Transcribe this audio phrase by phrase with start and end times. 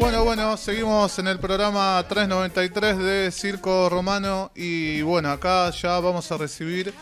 [0.00, 6.30] Bueno, bueno, seguimos en el programa 393 de Circo Romano y bueno, acá ya vamos
[6.30, 6.94] a recibir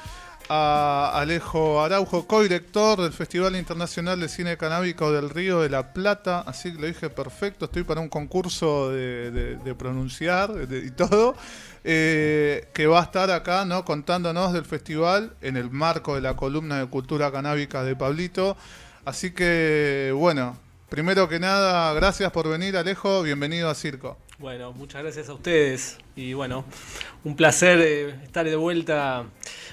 [0.49, 6.41] a Alejo Araujo, co-director del Festival Internacional de Cine Canábico del Río de la Plata,
[6.47, 11.37] así que lo dije perfecto, estoy para un concurso de, pronunciar y todo,
[11.85, 13.85] eh, que va a estar acá ¿no?
[13.85, 18.57] contándonos del festival en el marco de la columna de cultura canábica de Pablito.
[19.05, 20.57] Así que, bueno,
[20.89, 23.23] Primero que nada, gracias por venir, Alejo.
[23.23, 24.19] Bienvenido a Circo.
[24.39, 25.99] Bueno, muchas gracias a ustedes.
[26.15, 26.65] Y bueno,
[27.25, 29.25] un placer eh, estar de vuelta.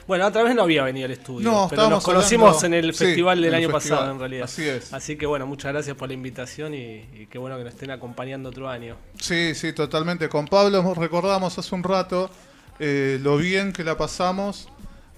[0.07, 3.39] Bueno, otra vez no había venido al estudio, no, pero nos conocimos en el festival
[3.43, 4.45] del año pasado, en realidad.
[4.45, 4.91] Así es.
[4.91, 8.49] Así que bueno, muchas gracias por la invitación y, qué bueno que nos estén acompañando
[8.49, 8.97] otro año.
[9.21, 10.27] Sí, sí, totalmente.
[10.29, 12.31] Con Pablo recordamos hace un rato
[12.79, 14.67] eh, lo bien que la pasamos,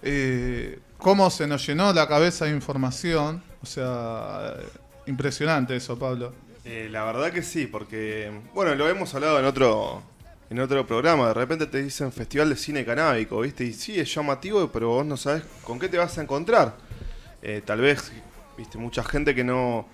[0.03, 3.41] eh, cómo se nos llenó la cabeza de información.
[3.63, 4.55] O sea
[5.07, 6.33] Impresionante eso, Pablo.
[6.63, 10.01] Eh, la verdad que sí, porque, bueno, lo hemos hablado en otro,
[10.49, 11.27] en otro programa.
[11.27, 13.63] De repente te dicen Festival de Cine Canábico, ¿viste?
[13.63, 16.75] Y sí, es llamativo, pero vos no sabes con qué te vas a encontrar.
[17.43, 18.11] Eh, tal vez,
[18.57, 18.79] ¿viste?
[18.79, 19.87] Mucha gente que no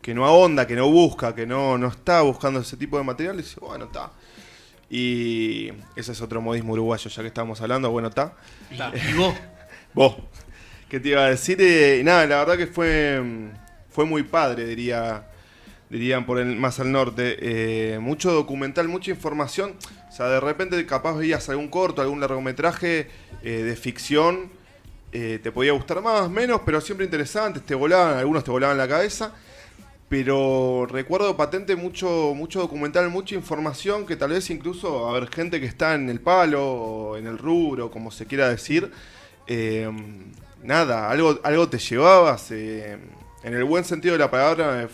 [0.00, 3.34] que no ahonda, que no busca, que no, no está buscando ese tipo de material,
[3.34, 4.10] y dice, bueno, está.
[4.88, 8.34] Y ese es otro modismo uruguayo, ya que estamos hablando, bueno, está.
[8.70, 9.34] ¿Y vos?
[9.94, 10.16] vos.
[10.88, 11.60] ¿Qué te iba a decir?
[11.60, 13.22] Eh, y nada, la verdad que fue
[13.90, 15.26] fue muy padre, diría,
[15.90, 17.36] dirían por el, más al norte.
[17.40, 19.74] Eh, mucho documental, mucha información.
[20.08, 23.08] O sea, de repente capaz veías algún corto, algún largometraje
[23.42, 24.50] eh, de ficción.
[25.12, 27.64] Eh, te podía gustar más, menos, pero siempre interesantes.
[27.64, 29.34] Te volaban, algunos te volaban la cabeza.
[30.08, 35.60] Pero recuerdo patente mucho, mucho documental, mucha información que tal vez incluso, a ver, gente
[35.60, 38.90] que está en el palo, o en el rubro, como se quiera decir,
[40.64, 42.50] nada, algo, algo te llevabas
[43.42, 44.88] en el buen sentido de la palabra,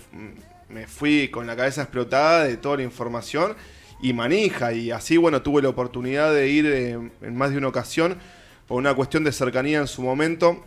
[0.69, 3.57] me, fui con la cabeza explotada de toda la información
[4.03, 4.73] y manija.
[4.73, 8.19] Y así, bueno, tuve la oportunidad de ir en, en más de una ocasión
[8.67, 10.65] por una cuestión de cercanía en su momento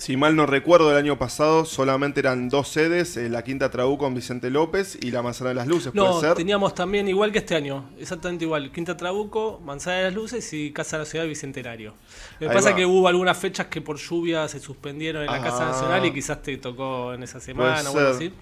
[0.00, 4.04] si mal no recuerdo, el año pasado solamente eran dos sedes, eh, la Quinta Trabuco
[4.04, 7.38] con Vicente López y la Manzana de las Luces, ¿puede no, teníamos también, igual que
[7.38, 11.92] este año, exactamente igual, Quinta Trabuco, Manzana de las Luces y Casa Nacional Bicentenario.
[12.38, 15.42] Lo que pasa es que hubo algunas fechas que por lluvia se suspendieron en la
[15.42, 15.72] Casa ah.
[15.72, 18.32] Nacional y quizás te tocó en esa semana o algo así.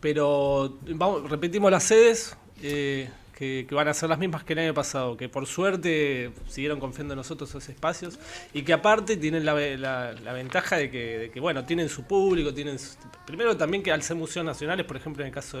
[0.00, 2.36] Pero vamos, repetimos las sedes.
[2.62, 6.80] Eh, que, van a ser las mismas que el año pasado, que por suerte siguieron
[6.80, 8.18] confiando en nosotros esos espacios
[8.52, 9.54] y que aparte tienen la,
[10.32, 12.78] ventaja de que, bueno, tienen su público, tienen
[13.24, 15.60] primero también que al ser museos nacionales, por ejemplo en el caso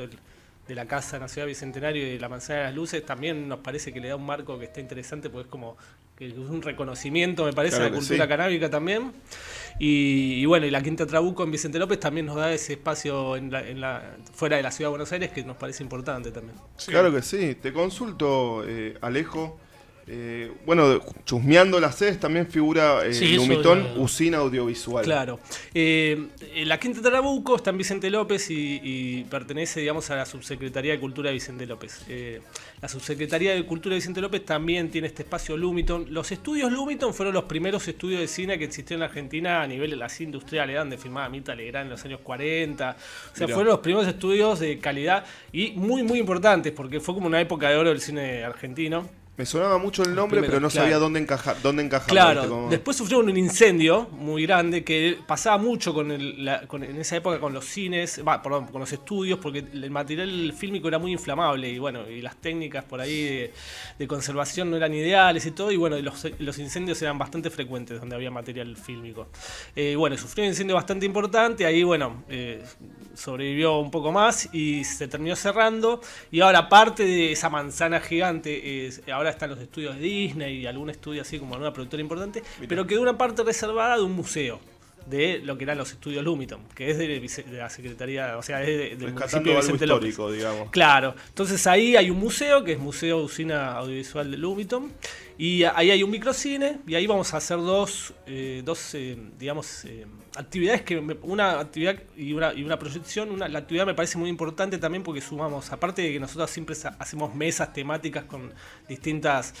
[0.68, 3.92] de la Casa Nacional Bicentenario y de la Manzana de las Luces, también nos parece
[3.92, 5.76] que le da un marco que está interesante, porque es como
[6.14, 9.12] que es un reconocimiento, me parece, a la cultura canábica también.
[9.78, 13.50] Y, bueno, y la Quinta Trabuco en Vicente López también nos da ese espacio en
[13.80, 16.56] la, fuera de la ciudad de Buenos Aires que nos parece importante también.
[16.86, 17.54] Claro que sí.
[17.54, 19.60] Te consulto, eh, Alejo.
[20.10, 25.04] Eh, bueno, chusmeando las sedes también figura eh, Lumitón, usina audiovisual.
[25.04, 25.38] Claro.
[25.74, 26.28] Eh,
[26.64, 31.28] la Quinta Trabuco está en Vicente López y, pertenece, digamos, a la Subsecretaría de Cultura
[31.28, 32.06] de Vicente López.
[32.80, 36.06] la Subsecretaría de Cultura de Vicente López también tiene este espacio Lumiton.
[36.10, 39.90] Los estudios Lumiton fueron los primeros estudios de cine que existieron en Argentina a nivel
[39.90, 42.96] de las industriales, donde filmaba Mita Legrand en los años 40.
[43.32, 47.26] O sea, fueron los primeros estudios de calidad y muy, muy importantes, porque fue como
[47.26, 49.18] una época de oro del cine argentino.
[49.38, 52.08] Me sonaba mucho el nombre, pero no sabía dónde encajar, dónde encajar.
[52.08, 57.38] Claro, después sufrieron un incendio muy grande que pasaba mucho con, el, en esa época
[57.38, 61.78] con los cines, perdón, con los estudios, porque el material fílmico era muy inflamable y
[61.78, 63.52] bueno, y las técnicas por ahí
[63.96, 68.16] de, conservación no eran ideales y todo, y bueno, los, incendios eran bastante frecuentes donde
[68.16, 69.28] había material fílmico.
[69.76, 72.64] Eh, bueno, sufrió un incendio bastante importante, ahí bueno, eh,
[73.14, 76.00] sobrevivió un poco más y se terminó cerrando,
[76.32, 80.66] y ahora parte de esa manzana gigante, es, ahora están los estudios de Disney y
[80.66, 84.60] algún estudio así como alguna productora importante, pero quedó una parte reservada de un museo
[85.08, 87.20] de lo que eran los estudios Lumiton, que es de,
[87.52, 90.70] la Secretaría, o sea, es del municipio de Vicente histórico, digamos.
[90.70, 94.92] Claro, entonces ahí hay un museo, que es Museo Usina Audiovisual de Lumiton,
[95.38, 99.84] y ahí hay un microcine, y ahí vamos a hacer dos, eh, dos eh, digamos,
[99.84, 100.04] eh,
[100.36, 104.28] actividades que una actividad y una, y una proyección, una, la actividad me parece muy
[104.28, 108.52] importante también porque sumamos, aparte de que nosotros siempre hacemos mesas temáticas con
[108.88, 109.54] distintas,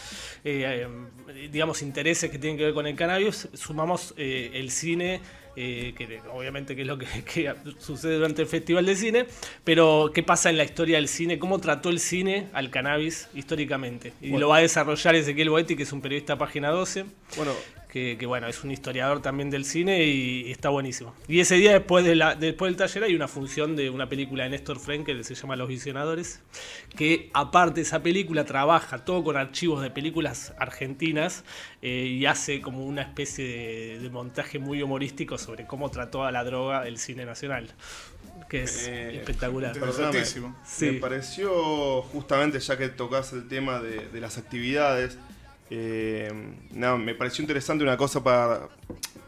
[0.44, 0.88] eh,
[1.28, 5.20] eh, digamos, intereses que tienen que ver con el cannabis, sumamos el cine
[5.56, 9.26] eh, que obviamente que es lo que, sucede durante el Festival de Cine,
[9.64, 14.12] pero qué pasa en la historia del cine, cómo trató el cine al cannabis históricamente.
[14.20, 17.06] Y lo va a desarrollar Ezequiel Boetti, que es un periodista página 12.
[17.36, 17.52] Bueno,
[17.88, 21.14] que, bueno, es un historiador también del cine y, está buenísimo.
[21.26, 24.44] Y ese día después, de la, después del taller hay una función de una película
[24.44, 26.40] de Néstor Frenkel que se llama Los Visionadores,
[26.96, 31.44] que aparte de esa película trabaja todo con archivos de películas argentinas
[31.80, 36.42] eh, y hace como una especie de, montaje muy humorístico sobre cómo trató a la
[36.42, 37.74] droga el cine nacional
[38.48, 39.76] que es eh, espectacular.
[40.80, 45.18] Me pareció justamente, ya que tocas el tema de, de las actividades,
[45.70, 46.32] eh,
[46.72, 48.68] me pareció interesante una cosa para,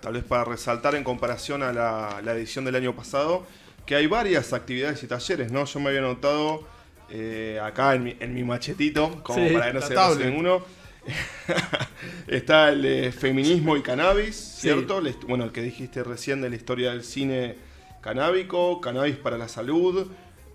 [0.00, 3.46] tal vez para resaltar en comparación a la, edición del año pasado,
[3.84, 5.64] que hay varias actividades y talleres, ¿no?
[5.64, 6.66] Yo me había notado
[7.10, 10.62] eh, acá en mi, machetito, como para que no se pase ninguno.
[12.26, 15.02] Está el feminismo y cannabis, ¿cierto?
[15.26, 17.56] Bueno, el que dijiste recién de la historia del cine
[18.00, 20.10] canábico, cannabis para la salud,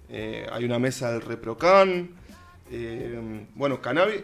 [0.10, 2.10] eh, hay una mesa del Reprocan,
[3.56, 4.22] bueno, cannabis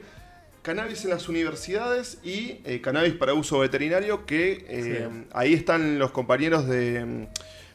[0.61, 6.11] cannabis en las universidades y eh, cannabis para uso veterinario, que eh, ahí están los
[6.11, 7.27] compañeros de mm,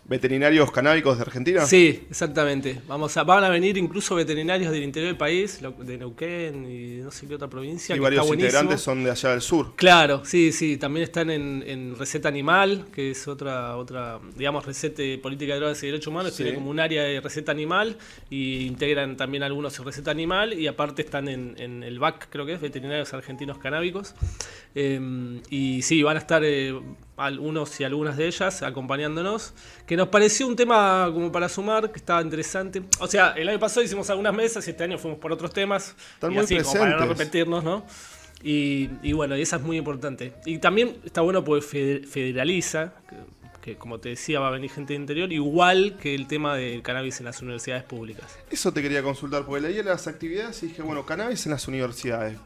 [0.09, 1.67] veterinarios canábicos de Argentina.
[1.67, 2.81] Sí, exactamente.
[2.87, 7.11] Vamos a, van a venir incluso veterinarios del interior del país, de Neuquén y no
[7.11, 7.97] sé qué otra provincia.
[7.97, 9.75] Y varios integrantes son de allá del sur.
[9.77, 10.77] Claro, sí, sí.
[10.77, 15.83] También están en, Receta Animal, que es otra, otra digamos, receta de política de drogas
[15.83, 16.37] y derechos humanos.
[16.37, 17.97] Tiene como un área de receta animal
[18.31, 22.55] y integran también algunos en receta animal y aparte están en, el VAC, creo que
[22.55, 24.15] es, Veterinarios Argentinos Canábicos.
[24.79, 26.79] Em, y sí, van a estar eh,
[27.17, 29.55] algunos y algunas de ellas acompañándonos,
[29.87, 32.83] que nos pareció un tema como para sumar, que estaba interesante.
[32.99, 35.97] O sea, el año pasado hicimos algunas mesas y este año fuimos por otros temas.
[36.13, 37.87] Están muy así, como para no repetirnos, ¿no?
[38.43, 40.35] Y, y, bueno, y esa es muy importante.
[40.45, 42.93] Y también está bueno porque federaliza,
[43.63, 46.83] que, como te decía va a venir gente de interior, igual que el tema del
[46.83, 48.39] cannabis en las universidades públicas.
[48.51, 52.37] Eso te quería consultar, porque leí las actividades y dije, bueno, cannabis en las universidades.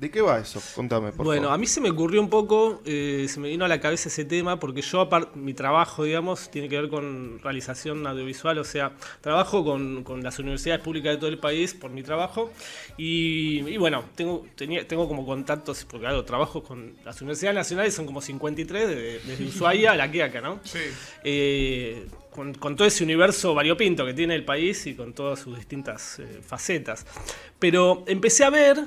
[0.00, 0.62] ¿De qué va eso?
[0.74, 3.68] Contame, por bueno, a mí se me ocurrió un poco, eh, se me vino a
[3.68, 8.56] la cabeza ese tema, porque yo, mi trabajo, digamos, tiene que ver con realización audiovisual,
[8.56, 12.50] o sea, trabajo con, las universidades públicas de todo el país por mi trabajo.
[12.96, 18.06] Y, bueno, tengo, tenía, tengo como contactos, porque claro, trabajo con las universidades nacionales, son
[18.06, 20.60] como 53, desde, Ushuaia a la Quiaca, ¿no?
[20.64, 20.78] Sí.
[21.24, 26.18] Eh, con, todo ese universo variopinto que tiene el país y con todas sus distintas
[26.18, 27.06] eh, facetas.
[27.58, 28.78] Pero empecé a ver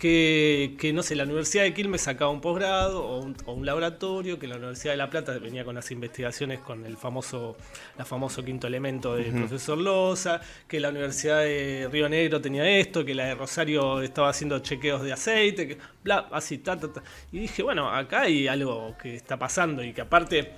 [0.00, 4.56] que, no sé, la Universidad de Quilmes sacaba un posgrado o un, laboratorio, que la
[4.56, 7.56] Universidad de La Plata venía con las investigaciones con el famoso,
[7.98, 13.04] la famoso quinto elemento del profesor Loza, que la Universidad de Río Negro tenía esto,
[13.04, 17.02] que la de Rosario estaba haciendo chequeos de aceite, que bla, así, ta, ta, ta.
[17.30, 20.54] Y dije, bueno, acá hay algo que está pasando y que aparte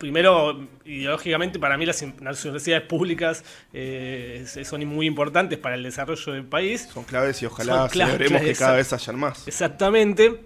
[0.00, 3.44] primero, ideológicamente, para mí las, universidades públicas
[3.74, 6.88] eh, son muy importantes para el desarrollo del país.
[6.92, 9.46] Son claves y ojalá celebremos que cada vez hayan más.
[9.46, 10.40] Exactamente.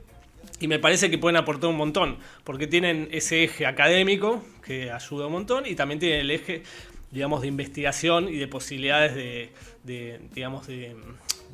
[0.58, 5.26] Y me parece que pueden aportar un montón, porque tienen ese eje académico que ayuda
[5.26, 6.64] un montón y también tienen el eje,
[7.12, 10.96] digamos, de investigación y de posibilidades de digamos, de,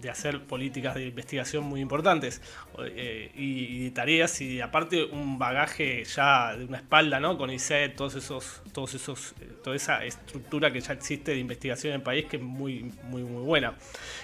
[0.00, 2.40] de hacer políticas de investigación muy importantes
[2.86, 7.36] eh, y, tareas y aparte un bagaje ya de una espalda, ¿no?
[7.36, 11.92] Con ICET, todos esos, todos esos, eh, toda esa estructura que ya existe de investigación
[11.92, 13.74] en el país que es muy, muy, muy buena.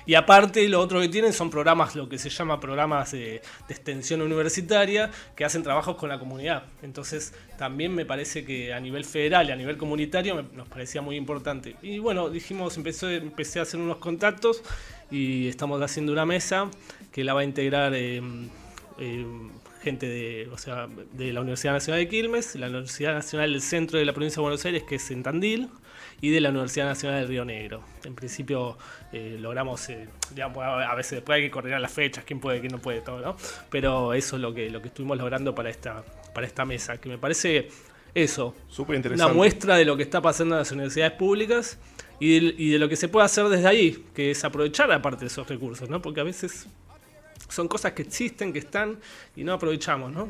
[0.06, 4.22] Y aparte lo otro que tienen son programas, lo que se llama programas de, extensión
[4.22, 6.64] universitaria que hacen trabajos con la comunidad.
[6.82, 11.16] Entonces también me parece que a nivel federal y a nivel comunitario nos parecía muy
[11.16, 11.76] importante.
[11.82, 14.62] Y bueno, dijimos, empecé, empecé a hacer unos contactos
[15.10, 16.70] y estamos haciendo una mesa
[17.12, 18.20] que la va a integrar eh,
[18.98, 19.26] eh,
[19.82, 23.98] gente de, o sea, de la Universidad Nacional de Quilmes, la Universidad Nacional del Centro
[23.98, 25.68] de la Provincia de Buenos Aires, que es en Tandil,
[26.20, 27.82] y de la Universidad Nacional del Río Negro.
[28.04, 28.78] En principio
[29.12, 29.88] eh, logramos,
[30.30, 33.20] digamos, a veces después hay que coordinar las fechas, quién puede, quién no puede, todo,
[33.20, 33.36] ¿no?
[33.70, 37.08] Pero eso es lo que, lo que estuvimos logrando para esta, para esta mesa, que
[37.08, 37.68] me parece
[38.16, 38.54] eso,
[39.12, 41.78] una muestra de lo que está pasando en las universidades públicas
[42.18, 45.46] y de, lo que se puede hacer desde ahí, que es aprovechar aparte de esos
[45.46, 46.00] recursos, ¿no?
[46.00, 46.66] Porque a veces
[47.48, 48.98] son cosas que existen, que están
[49.34, 50.28] y no aprovechamos, ¿no?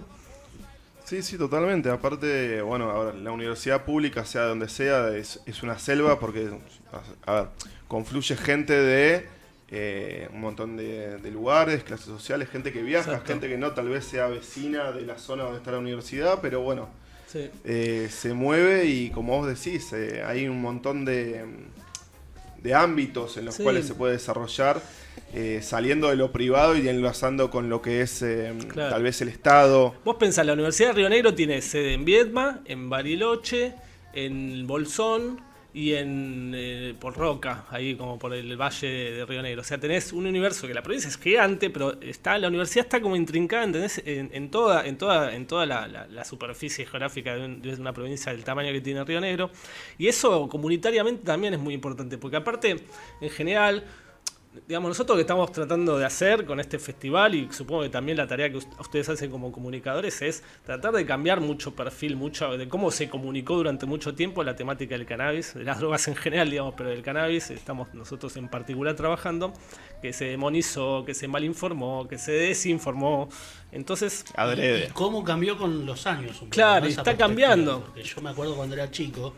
[1.04, 1.88] Sí, sí, totalmente.
[1.88, 6.50] Aparte, bueno, ahora la universidad pública, sea donde sea, es, una selva porque,
[7.26, 7.49] a ver,
[7.87, 9.26] confluye gente de
[9.68, 14.04] eh, un montón de, lugares, clases sociales, gente que viaja, gente que no tal vez
[14.04, 16.88] sea vecina de la zona donde está la universidad, pero bueno,
[17.64, 21.44] eh, se mueve y como vos decís, eh, hay un montón de,
[22.66, 24.82] de ámbitos en los cuales se puede desarrollar,
[25.32, 28.25] eh, saliendo de lo privado y enlazando con lo que es
[28.75, 29.94] tal vez el Estado.
[30.04, 33.75] Vos pensás, la Universidad de Río Negro tiene sede en Viedma, en Bariloche,
[34.12, 35.45] en Bolsón
[35.76, 39.61] y en eh, por Roca, ahí como por el valle de Río Negro.
[39.61, 43.02] O sea, tenés un universo que la provincia es gigante, pero está la universidad está
[43.02, 44.00] como intrincada, ¿entendés?
[44.06, 48.80] En, toda, en toda, en toda la, superficie geográfica de, una provincia del tamaño que
[48.80, 49.50] tiene Río Negro.
[49.99, 52.76] Y eso comunitariamente también es muy importante, porque aparte,
[53.21, 53.85] en general,
[54.66, 58.26] digamos, nosotros que estamos tratando de hacer con este festival y supongo que también la
[58.26, 62.90] tarea que ustedes hacen como comunicadores es tratar de cambiar mucho perfil, mucho de cómo
[62.90, 66.75] se comunicó durante mucho tiempo la temática del cannabis, de las drogas en general, digamos,
[66.76, 69.52] pero del cannabis estamos nosotros en particular trabajando,
[70.00, 73.28] que se demonizó, que se malinformó, que se desinformó.
[73.72, 76.42] Entonces, ¿Y cómo cambió con los años?
[76.50, 77.84] claro, está cambiando.
[77.84, 79.34] Porque yo me acuerdo cuando era chico,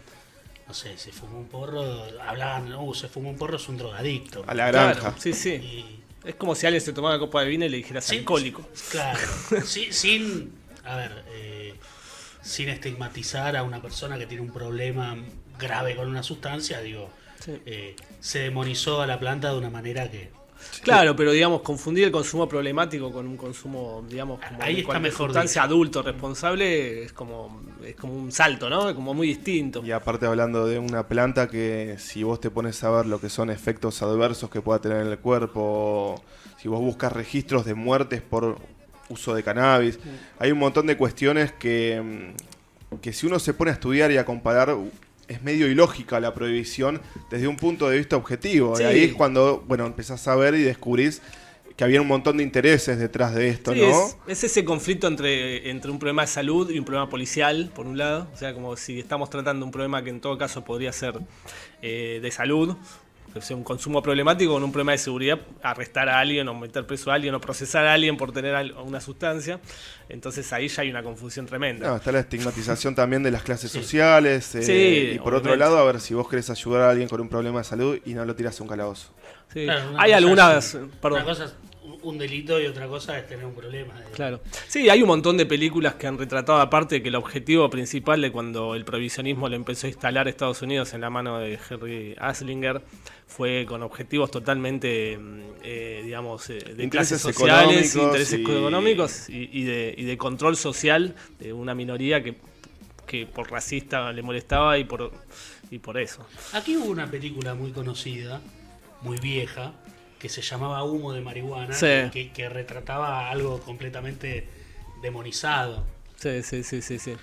[0.69, 4.45] no sé, se fumó un porro, hablaban, uh, se fumó un porro, es un drogadicto.
[4.47, 5.15] A la granja.
[5.19, 6.03] sí, sí.
[6.25, 8.69] Es como si alguien se tomara una copa de vino y le dijeras alcohólico.
[8.91, 9.19] Claro,
[9.65, 10.53] sin,
[10.85, 11.75] a ver, eh,
[12.43, 15.17] sin estigmatizar a una persona que tiene un problema
[15.59, 17.09] grave con una sustancia, digo,
[17.65, 20.31] eh, se demonizó a la planta de una manera que
[20.83, 25.33] Claro, pero digamos, confundir el consumo problemático con un consumo, digamos, como Ahí está mejor
[25.37, 28.89] adulto, responsable, es como, es como un salto, ¿no?
[28.89, 29.83] Es como muy distinto.
[29.85, 33.29] Y aparte hablando de una planta que si vos te pones a ver lo que
[33.29, 36.23] son efectos adversos que pueda tener en el cuerpo,
[36.61, 38.59] si vos buscas registros de muertes por
[39.09, 39.99] uso de cannabis,
[40.39, 42.35] hay un montón de cuestiones que,
[43.01, 44.77] que si uno se pone a estudiar y a comparar
[45.29, 48.81] es medio ilógica la prohibición desde un punto de vista objetivo.
[48.81, 51.23] Y ahí es cuando, bueno, empezás a ver y descubrís
[51.77, 54.09] que había un montón de intereses detrás de esto, ¿no?
[54.27, 57.97] Es, ese conflicto entre, entre un problema de salud y un problema policial, por un
[57.97, 58.27] lado.
[58.35, 61.21] O sea, como si estamos tratando un problema que en todo caso podría ser
[61.81, 62.75] eh, de salud,
[63.35, 66.87] o sea, un consumo problemático con un problema de seguridad, arrestar a alguien o meter
[66.87, 69.61] preso a alguien o procesar a alguien por tener una sustancia.
[70.09, 71.97] Entonces ahí ya hay una confusión tremenda.
[71.97, 74.55] está la estigmatización también de las clases sociales.
[74.55, 77.29] Eh, y por otro lado, a ver si vos querés ayudar a alguien con un
[77.29, 79.13] problema de salud y no lo tiras a un calabozo.
[79.97, 80.79] hay algunas.
[81.01, 81.25] perdón
[82.09, 83.95] un delito y otra cosa es tener un problema.
[84.15, 84.41] Claro.
[84.67, 88.33] Sí, hay un montón de películas que han retratado, aparte que el objetivo principal de
[88.33, 92.15] cuando el provisionismo le empezó a instalar a Estados Unidos en la mano de Henry
[92.19, 92.83] Aslinger
[93.27, 99.95] fue con objetivos totalmente, mm, eh, digamos, eh, de clases sociales, intereses económicos y, de,
[99.97, 102.37] y, de, control social de una minoría que,
[103.07, 105.13] que por racista le molestaba y por,
[105.71, 106.27] y por eso.
[106.55, 108.41] Aquí hubo una película muy conocida,
[109.03, 109.75] muy vieja,
[110.19, 114.49] que se llamaba Humo de Marihuana, que, retrataba algo completamente
[115.03, 115.85] demonizado.
[116.17, 117.15] Sí, sí, sí, sí, sí.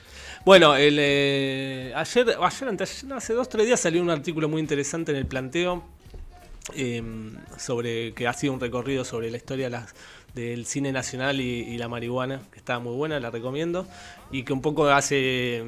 [0.45, 5.11] Bueno, el, eh, ayer, ayer, antes, hace dos, tres días salió un artículo muy interesante
[5.11, 5.83] en el planteo
[6.73, 9.93] em, sobre que ha sido un recorrido sobre la historia las,
[10.35, 13.87] del cine nacional y, la marihuana, que está muy buena, la recomiendo,
[14.31, 15.63] y que un poco hace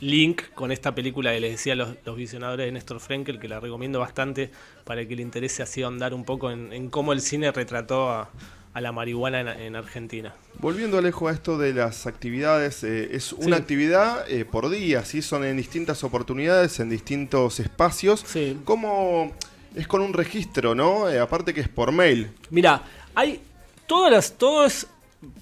[0.00, 3.60] link con esta película que les decía los, los, visionadores de Néstor Frenkel, que la
[3.60, 4.50] recomiendo bastante
[4.84, 8.30] para que le interese así andar un poco en, cómo el cine retrató a,
[8.74, 10.34] la marihuana en, Argentina.
[10.58, 15.22] Volviendo Alejo a esto de las actividades, eh, es una actividad eh, por día, ¿sí?
[15.22, 18.22] son en distintas oportunidades, en distintos espacios.
[18.26, 18.58] Sí.
[18.66, 19.32] ¿Cómo
[19.74, 21.08] es con un registro, no?
[21.08, 22.28] Eh, aparte que es por mail.
[22.50, 22.82] Mira,
[23.14, 23.40] hay
[23.86, 24.86] todas las, todo es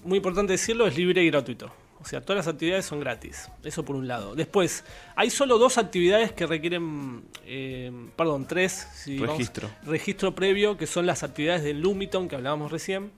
[0.04, 1.72] muy importante decirlo, es libre y gratuito.
[2.04, 3.48] O sea, todas las actividades son gratis.
[3.62, 4.34] Eso por un lado.
[4.34, 4.84] Después,
[5.16, 8.86] hay solo dos actividades que requieren, eh, perdón, tres.
[9.06, 9.70] registro.
[9.86, 13.10] registro previo, que son las actividades del Lumiton que hablábamos recién,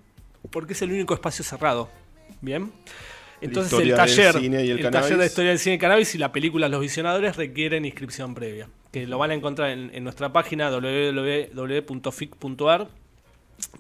[0.50, 1.90] porque es el único espacio cerrado.
[2.40, 2.70] Bien.
[3.40, 6.80] Entonces el taller, el, taller de historia del cine y cannabis y la película Los
[6.80, 11.56] Visionadores requieren inscripción previa, que lo van a encontrar en, en nuestra página www.fic.ar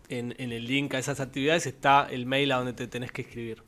[0.08, 3.62] en, el link a esas actividades está el mail a donde te tenés que escribir.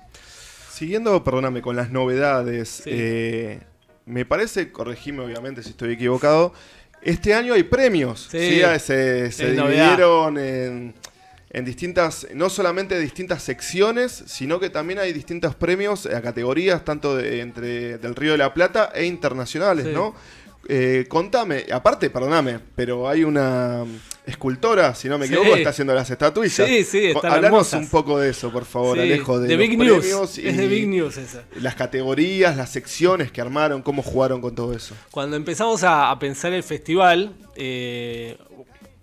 [0.71, 3.61] Siguiendo, perdóname, con las novedades, eh,
[4.07, 6.55] me parece, corregime obviamente si estoy equivocado,
[7.03, 8.29] este año hay premios.
[8.31, 10.95] Sí, se, se dividieron en
[11.53, 17.17] en distintas, no solamente distintas secciones, sino que también hay distintos premios a categorías, tanto
[17.17, 20.15] de, entre del Río de la Plata e internacionales, ¿no?
[20.69, 23.85] Eh, contame, aparte, perdóname, pero hay una
[24.27, 26.69] escultora, si no me equivoco, está haciendo las estatuillas.
[26.69, 30.39] Sí, sí, están Hablamos un poco de eso, por favor, Alejo, de, Big News.
[30.39, 31.45] es de Big News esa.
[31.61, 34.95] Las categorías, las secciones que armaron, cómo jugaron con todo eso.
[35.11, 38.37] Cuando empezamos a, pensar el festival, eh,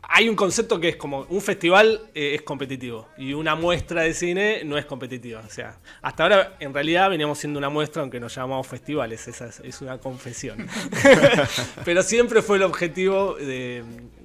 [0.09, 4.13] hay un concepto que es como un festival eh, es competitivo y una muestra de
[4.13, 5.43] cine no es competitiva.
[5.45, 9.49] O sea, hasta ahora en realidad veníamos siendo una muestra aunque nos llamamos festivales, esa
[9.63, 10.67] es, una confesión.
[11.85, 13.83] Pero siempre fue el objetivo de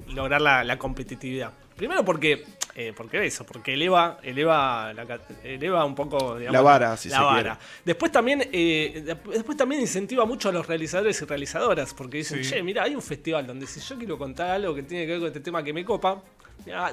[0.09, 1.53] lograr la competitividad.
[1.83, 2.45] Primero porque,
[2.77, 4.95] eh, porque eso, porque eleva, eleva,
[5.43, 7.59] eleva un poco la vara, si la vara.
[7.85, 12.62] Después también, eh, después también incentiva mucho a los realizadores y realizadoras, porque dicen, che,
[12.62, 15.27] mira, hay un festival donde si yo quiero contar algo que tiene que ver con
[15.27, 16.23] este tema que me copa,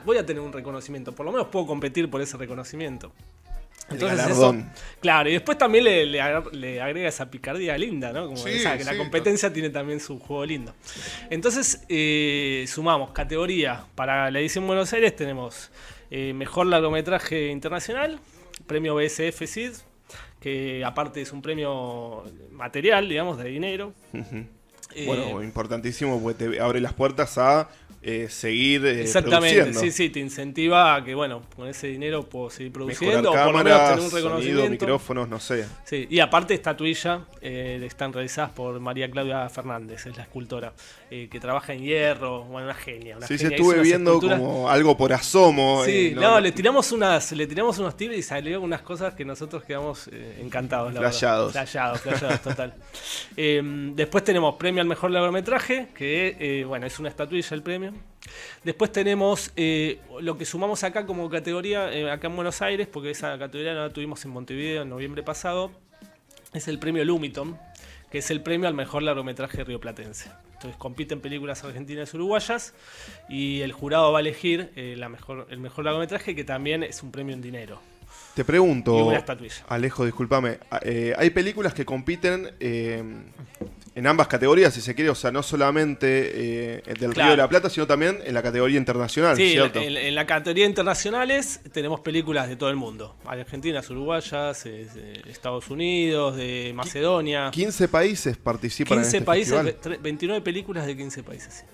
[0.04, 3.12] voy a tener un reconocimiento, por lo menos puedo competir por ese reconocimiento.
[3.92, 4.56] Entonces eso,
[5.02, 8.28] claro, y después también le, agrega esa picardía linda, ¿no?
[8.28, 10.74] Como que la competencia tiene también su juego lindo.
[11.30, 13.86] Entonces, eh, sumamos categoría.
[13.96, 15.72] Para la edición Buenos Aires tenemos
[16.12, 18.20] eh, mejor largometraje internacional,
[18.68, 19.72] premio BSF SID,
[20.40, 23.94] que aparte es un premio material, digamos, de dinero.
[25.06, 27.70] Bueno, eh, importantísimo, porque te abre las puertas a
[28.02, 32.50] eh, seguir eh, Exactamente, sí, sí, te incentiva a que, bueno, con ese dinero puedo
[32.50, 34.40] seguir produciendo o por lo menos tener un reconocimiento.
[34.40, 35.66] Sonido, micrófonos, no sé.
[35.84, 40.72] Sí, y aparte estatuilla eh, están realizadas por María Claudia Fernández, es la escultora,
[41.10, 43.18] que trabaja en hierro, bueno, una genia.
[43.18, 45.84] Una sí, se estuve viendo como algo por asomo.
[45.84, 49.64] Sí, no, le tiramos unas, le tiramos unos tips y salió unas cosas que nosotros
[49.64, 50.94] quedamos encantados.
[50.94, 51.52] Flayados.
[51.52, 52.74] Flayados, flayados, total.
[53.96, 57.94] después tenemos premio al mejor largometraje, que, bueno, es una estatuilla el premio.
[58.64, 63.12] Después tenemos eh, lo que sumamos acá como categoría, eh, acá en Buenos Aires, porque
[63.12, 65.72] esa categoría no la tuvimos en Montevideo en noviembre pasado,
[66.54, 67.58] es el premio Lumiton,
[68.10, 70.32] que es el premio al mejor largometraje rioplatense.
[70.54, 72.74] Entonces compiten películas argentinas y uruguayas
[73.28, 77.04] y el jurado va a elegir eh, la mejor, el mejor largometraje, que también es
[77.04, 77.82] un premio en dinero.
[78.34, 79.12] Te pregunto,
[79.68, 82.50] Alejo, discúlpame, hay películas que compiten
[84.00, 87.50] en ambas categorías, si se quiere, o sea, no solamente eh, del Río de la
[87.50, 89.36] Plata, sino también en la categoría internacional.
[89.36, 93.18] Sí, En, la categoría internacionales tenemos películas de todo el mundo.
[93.26, 97.52] Argentinas, uruguayas, Estados Unidos, de Macedonia.
[97.52, 101.66] 15 países participan 15 en este países, 29 películas de 15 países, sí.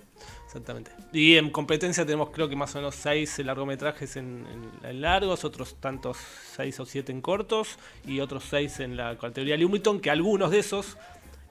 [0.56, 0.92] Exactamente.
[1.12, 4.46] Y en competencia tenemos creo que más o menos 6 largometrajes en,
[4.84, 6.18] en, largos, otros tantos
[6.56, 7.78] 6 o 7 en cortos
[8.08, 10.98] y otros 6 en la categoría Lumiton, que algunos de esos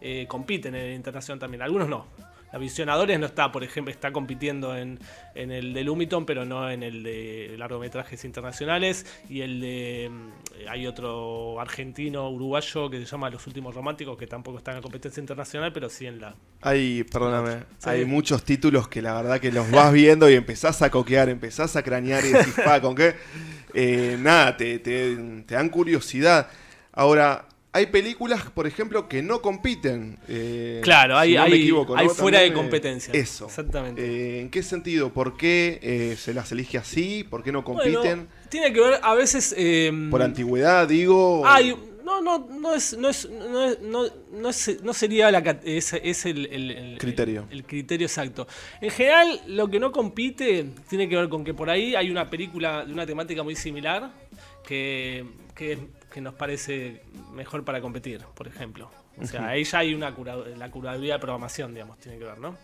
[0.01, 1.63] eh, compiten en el internacional también.
[1.63, 2.07] Algunos no.
[2.55, 5.01] La Visionadores no está, por ejemplo, está compitiendo en,
[5.35, 9.07] el de Lumiton, pero no en el de largometrajes internacionales.
[9.29, 10.09] Y el de.
[10.09, 14.77] Mm, hay otro argentino, uruguayo, que se llama Los Últimos Románticos, que tampoco está en
[14.77, 16.37] la competencia internacional, pero sí en la.
[16.61, 20.93] Hay, perdóname, hay muchos títulos que la verdad que los vas viendo y empezás a
[20.93, 23.17] coquear, empezás a cranear y decís, pa, ¿con qué?
[23.75, 25.17] Eh, nada, te, te
[25.49, 26.49] dan curiosidad.
[26.93, 30.17] Ahora, hay películas, por ejemplo, que no compiten.
[30.29, 31.69] Eh, claro, hay, hay,
[32.15, 33.13] fuera de competencia.
[33.13, 33.47] eso.
[33.47, 34.01] Exactamente.
[34.01, 35.13] Eh, ¿En qué sentido?
[35.13, 37.25] ¿Por qué eh, se las elige así?
[37.29, 38.29] ¿Por qué no compiten?
[38.49, 39.55] tiene que ver a veces.
[40.09, 41.43] por antigüedad, digo.
[41.45, 45.39] Hay, no, no, no es, no es, no, es, no, no, es, no sería la
[45.65, 47.49] es, es el, el, criterio.
[47.51, 48.47] El, criterio exacto.
[48.81, 52.31] En general, lo que no compite tiene que ver con que por ahí hay una
[52.31, 54.13] película de una temática muy similar
[54.65, 55.25] que,
[55.57, 55.79] que
[56.15, 58.89] que nos parece mejor para competir, por ejemplo.
[59.21, 60.15] O sea, ahí ya hay una
[60.57, 62.57] la curaduría de programación, digamos, tiene que ver, ¿no?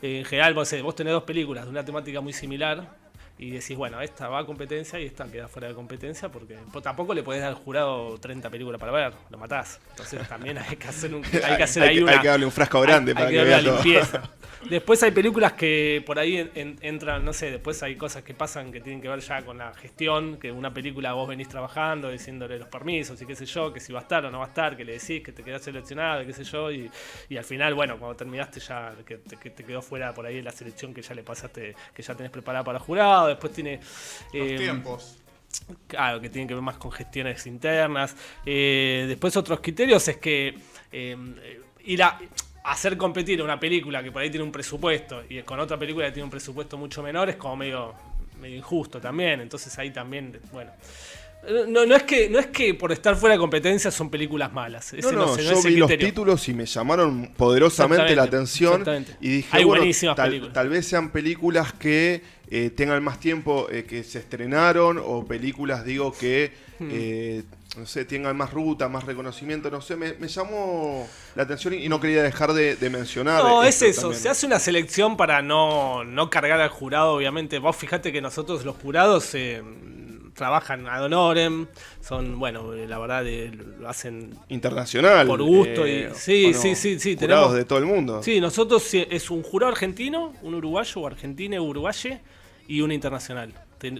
[0.00, 2.96] en general, vos, vos tenés dos películas de una temática muy similar,
[3.38, 7.12] y decís, bueno, esta va a competencia y esta queda fuera de competencia porque tampoco
[7.12, 9.78] le podés dar al jurado 30 películas para ver, lo matás.
[9.90, 12.52] Entonces también hay que hacer, un, hay que hacer ahí una, hay que darle un
[12.52, 14.22] frasco grande para que, vea limpieza.
[14.70, 18.80] Después hay películas que por ahí entran, no sé, después hay cosas que pasan que
[18.80, 22.66] tienen que ver ya con la gestión, que una película vos venís trabajando, diciéndole los
[22.66, 24.76] permisos y qué sé yo, que si va a estar o no va a estar,
[24.76, 26.90] que le decís que te quedás seleccionado, qué sé yo, y,
[27.28, 30.42] y al final, bueno, cuando terminaste ya, que te, que te quedó fuera por ahí
[30.42, 33.78] la selección que ya le pasaste, que ya tenés preparada para el jurado después tiene...
[33.78, 33.86] Los
[34.32, 35.16] eh, tiempos.
[35.86, 38.14] Claro, que tienen que ver más con gestiones internas.
[38.44, 40.54] Eh, después otros criterios es que
[40.92, 41.16] eh,
[41.84, 42.18] ir a
[42.64, 46.12] hacer competir una película que por ahí tiene un presupuesto y con otra película que
[46.12, 47.94] tiene un presupuesto mucho menor es como medio,
[48.40, 49.40] medio injusto también.
[49.40, 50.72] Entonces ahí también, bueno.
[51.68, 54.92] No, no, es que, no es que por estar fuera de competencia son películas malas.
[54.94, 58.84] no, no, yo vi los títulos y me llamaron poderosamente la atención.
[59.20, 64.18] Y dije, bueno, tal, vez sean películas que eh, tengan más tiempo eh, que se
[64.18, 66.88] estrenaron o películas, digo, que hmm.
[66.90, 67.42] eh,
[67.76, 72.00] no sé, tengan más ruta, más reconocimiento, no sé, me, llamó la atención y no
[72.00, 73.44] quería dejar de, mencionar.
[73.44, 77.58] No, es eso, se hace una selección para no, no cargar al jurado, obviamente.
[77.58, 79.34] Vos fijate que nosotros los jurados
[80.36, 81.66] trabajan ad honorem,
[82.00, 85.26] son, bueno, la verdad, lo hacen internacional.
[85.26, 85.86] Por gusto.
[85.86, 87.16] y, eh, sí, sí, sí, sí.
[87.16, 88.22] Tenemos de todo el mundo.
[88.22, 92.18] Sí, nosotros es un jurado argentino, un uruguayo o argentino uruguayo
[92.68, 93.52] y un internacional.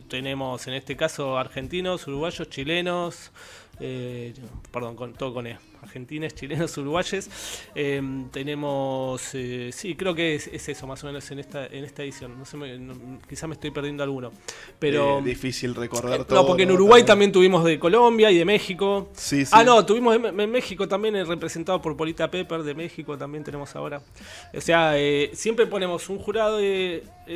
[0.08, 3.32] tenemos en este caso argentinos, uruguayos, chilenos,
[3.80, 4.34] eh,
[4.70, 7.30] perdón, con, todo con E argentines, chilenos, uruguayes.
[7.74, 12.02] Em, tenemos, eh, sí, creo que es, eso más o menos en esta en esta
[12.02, 12.38] edición.
[12.38, 12.56] No sé,
[13.28, 14.32] quizá me estoy perdiendo alguno.
[14.78, 16.40] Pero eh, difícil recordar todo.
[16.40, 17.32] No, porque en Uruguay también.
[17.32, 19.10] tuvimos de Colombia y de México.
[19.14, 19.52] Sí, sí.
[19.54, 24.00] Ah, no, tuvimos en, México también representado por Polita Pepper de México también tenemos ahora.
[24.54, 26.58] O sea, eh, siempre ponemos un jurado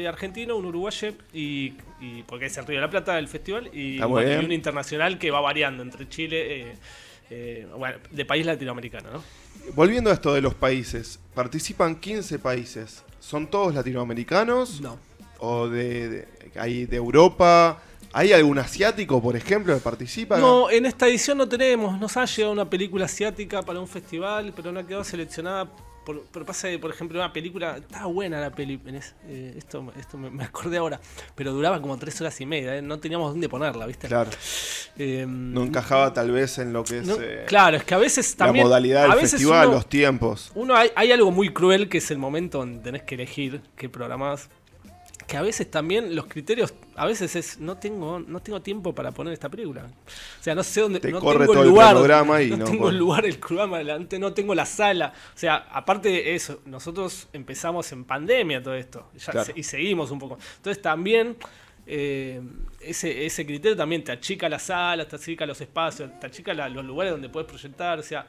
[0.09, 1.71] argentino, un uruguayo y,
[2.27, 5.41] porque es el Río de la Plata el festival y, y un internacional que va
[5.41, 6.77] variando entre Chile
[7.31, 9.23] eh, bueno, de país latinoamericano, ¿no?
[9.75, 13.05] Volviendo a esto de los países, participan 15 países.
[13.21, 14.81] ¿Son todos latinoamericanos?
[14.81, 14.99] No.
[15.39, 17.81] ¿O de, hay de Europa?
[18.13, 20.39] ¿Hay algún asiático, por ejemplo, que participa?
[20.39, 22.01] No, en esta edición no tenemos.
[22.01, 25.71] Nos ha llegado una película asiática para un festival, pero no ha quedado seleccionada
[26.05, 28.81] por, pero pasa que, por ejemplo, una película, estaba buena la peli,
[29.27, 31.01] eh, esto, esto me, acordé ahora,
[31.35, 34.09] pero duraba como tres horas y media, eh, no teníamos dónde ponerla, ¿viste?
[34.09, 34.31] Claro.
[34.97, 37.09] Em, no encajaba tal vez en lo que es...
[37.09, 38.65] Eh, claro, es que a veces también...
[38.65, 40.53] La modalidad del festival, los tiempos.
[40.55, 43.89] Uno hay, hay, algo muy cruel que es el momento donde tenés que elegir qué
[43.89, 44.49] programas
[45.31, 49.13] que a veces también los criterios, a veces es no tengo no tengo tiempo para
[49.13, 49.85] poner esta película.
[49.85, 52.65] O sea, no sé dónde Te no corre tengo todo el lugar, programa y no,
[52.65, 55.13] tengo el lugar el programa delante, no tengo la sala.
[55.33, 59.09] O sea, aparte de eso, nosotros empezamos en pandemia todo esto
[59.55, 60.37] y seguimos un poco.
[60.57, 61.37] Entonces también
[61.87, 62.41] eh,
[62.81, 66.85] ese, ese criterio también te achica la sala, te achica los espacios, te achica los
[66.85, 68.27] lugares donde puedes proyectar, o sea,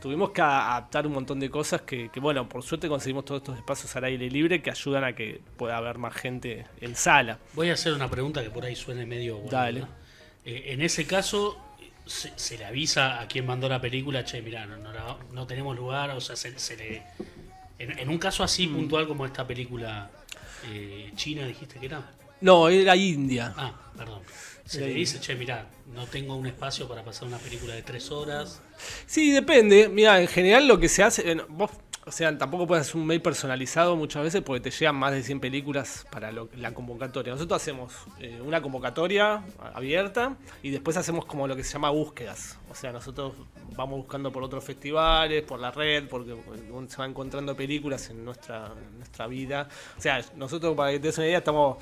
[0.00, 3.94] tuvimos que adaptar un montón de cosas que, bueno, por suerte conseguimos todos estos espacios
[3.96, 7.38] al aire libre que ayudan a que pueda haber más gente en sala.
[7.54, 9.40] Voy a hacer una pregunta que por ahí suene medio...
[9.50, 9.84] Dale.
[10.44, 11.58] Eh, en ese caso,
[12.06, 16.36] se, le avisa a quien mandó la película, che, mira, no, tenemos lugar, o sea,
[16.36, 17.02] se, le...
[17.78, 18.74] En, un caso así mm.
[18.74, 20.10] puntual como esta película
[20.72, 22.02] eh, china, dijiste que era.
[22.40, 23.52] No, era India.
[23.56, 24.22] Ah, perdón.
[24.64, 28.10] Se le dice, che, mira, no tengo un espacio para pasar una película de tres
[28.10, 28.60] horas.
[29.06, 29.88] Sí, depende.
[29.88, 31.70] Mira, en general lo que se hace, vos
[32.08, 35.22] o sea, tampoco puedes hacer un mail personalizado muchas veces porque te llegan más de
[35.22, 37.34] 100 películas para la convocatoria.
[37.34, 42.58] Nosotros hacemos eh, una convocatoria abierta y después hacemos como lo que se llama búsquedas.
[42.70, 43.34] O sea, nosotros
[43.76, 46.34] vamos buscando por otros festivales, por la red, porque
[46.88, 49.68] se van encontrando películas en nuestra, nuestra vida.
[49.98, 51.76] O sea, nosotros, para que te des una idea, estamos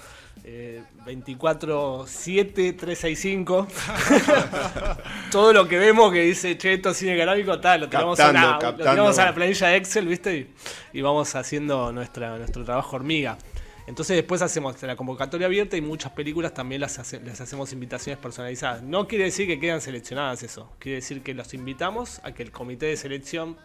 [0.44, 3.68] 24-7, eh, 365.
[5.30, 8.32] Todo lo que vemos que dice, che, esto es cine carábico, tal, lo tenemos a,
[8.32, 8.58] la,
[8.94, 10.48] lo a la planilla de Excel, ¿viste?
[10.92, 13.38] Y, vamos haciendo nuestra, nuestro trabajo hormiga.
[13.86, 18.82] Entonces después hacemos la convocatoria abierta y muchas películas también las les hacemos invitaciones personalizadas.
[18.82, 22.50] No quiere decir que quedan seleccionadas eso, quiere decir que los invitamos a que el
[22.50, 23.56] comité de selección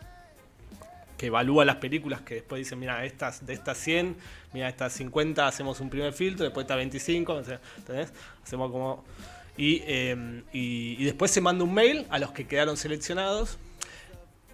[1.21, 4.15] que evalúa las películas que después dicen, mira, estas, de estas 100,
[4.53, 7.43] mira, estas 50 hacemos un primer filtro, después está 25,
[7.77, 8.11] ¿entendés?
[8.43, 9.03] Hacemos como...
[9.57, 13.57] Em, y, y, después se manda un mail a los que quedaron seleccionados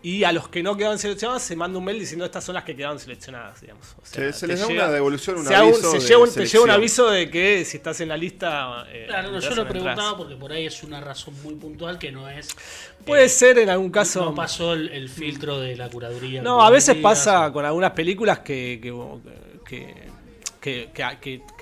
[0.04, 2.64] y a los que no quedaron seleccionados se manda un mail diciendo estas son las
[2.64, 3.96] que quedaron seleccionadas, digamos.
[4.04, 5.92] se, les da una devolución, un aviso.
[5.92, 8.86] Se lleva, te lleva un aviso de que si estás en la lista.
[8.90, 12.12] Eh, claro, yo lo he preguntado porque por ahí es una razón muy puntual que
[12.12, 12.50] no es.
[13.06, 14.26] Puede eh, ser en algún caso.
[14.26, 16.42] No pasó el, filtro de la curaduría.
[16.42, 18.94] No, a veces pasa con algunas películas que, que
[19.68, 19.94] que,
[20.60, 20.90] que,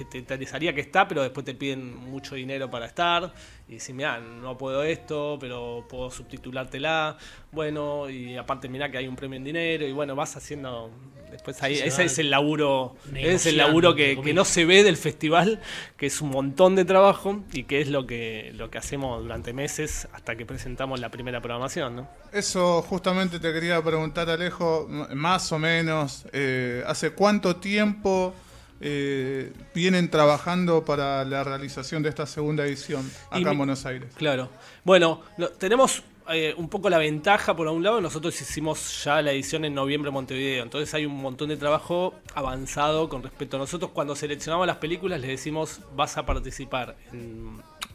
[0.09, 3.33] te interesaría que está, pero después te piden mucho dinero para estar.
[3.67, 7.17] Y dicen, mira, no puedo esto, pero puedo subtitulártela.
[7.51, 9.87] Bueno, y aparte, mira que hay un premio en dinero.
[9.87, 10.91] Y bueno, vas haciendo.
[11.31, 12.95] Después ahí, ese es el laburo.
[13.13, 15.59] es el laburo que, no se ve del festival,
[15.97, 19.51] que es un montón de trabajo y que es lo que, lo que hacemos durante
[19.51, 22.09] meses hasta que presentamos la primera programación, ¿no?
[22.31, 28.33] Eso justamente te quería preguntar, Alejo, más o menos, eh, ¿hace cuánto tiempo
[28.81, 34.11] eh, vienen trabajando para la realización de esta segunda edición acá en Buenos Aires.
[34.15, 34.49] Claro.
[34.83, 35.21] Bueno,
[35.57, 39.75] tenemos eh, un poco la ventaja, por un lado, nosotros hicimos ya la edición en
[39.75, 43.91] noviembre en Montevideo, entonces hay un montón de trabajo avanzado con respecto a nosotros.
[43.91, 46.95] Cuando seleccionamos las películas les decimos, vas a participar,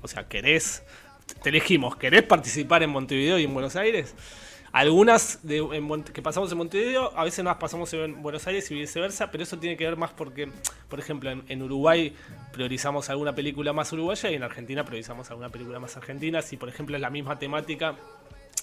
[0.00, 0.82] o sea, querés,
[1.42, 4.14] te elegimos, ¿querés participar en Montevideo y en Buenos Aires?
[4.72, 5.66] Algunas de,
[6.12, 9.58] que pasamos en Montevideo, a veces nos pasamos en Buenos Aires y viceversa, pero eso
[9.58, 10.48] tiene que ver más porque,
[10.88, 12.14] por ejemplo, en, Uruguay
[12.52, 16.40] priorizamos alguna película más uruguaya y en Argentina priorizamos alguna película más argentina.
[16.40, 17.96] Si, por ejemplo, es la misma temática,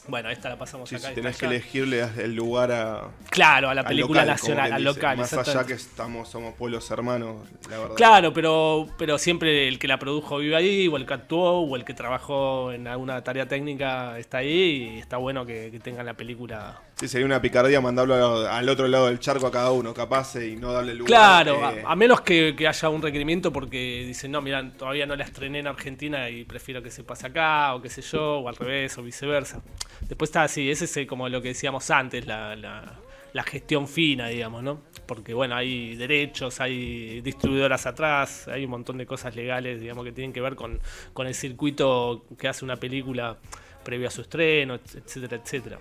[0.07, 1.09] Bueno, esta la pasamos acá.
[1.09, 3.09] Si tenés que elegirle el lugar a.
[3.29, 5.17] Claro, a la película nacional, al local.
[5.17, 7.95] Más allá que estamos, somos pueblos hermanos, la verdad.
[7.95, 11.75] Claro, pero, pero siempre el que la produjo vive ahí, o el que actuó, o
[11.75, 16.15] el que trabajó en alguna tarea técnica está ahí, y está bueno que, tengan la
[16.15, 16.81] película.
[16.99, 20.55] Sí, sería una picardía mandarlo al otro lado del charco a cada uno, capaz, y
[20.55, 21.07] no darle lugar.
[21.07, 21.83] Claro, eh.
[21.85, 25.67] a, menos que, haya un requerimiento porque dicen, no, mira, todavía no la estrené en
[25.67, 29.03] Argentina y prefiero que se pase acá, o qué sé yo, o al revés, o
[29.03, 29.61] viceversa.
[30.01, 34.63] Después está así, ese es como lo que decíamos antes, la, la, gestión fina, digamos,
[34.63, 34.81] ¿no?
[35.05, 40.11] Porque bueno, hay derechos, hay distribuidoras atrás, hay un montón de cosas legales, digamos, que
[40.11, 40.79] tienen que ver con,
[41.13, 43.37] con el circuito que hace una película
[43.83, 45.77] previo a su estreno, etcétera, etcétera.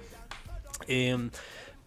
[0.87, 1.29] Eh,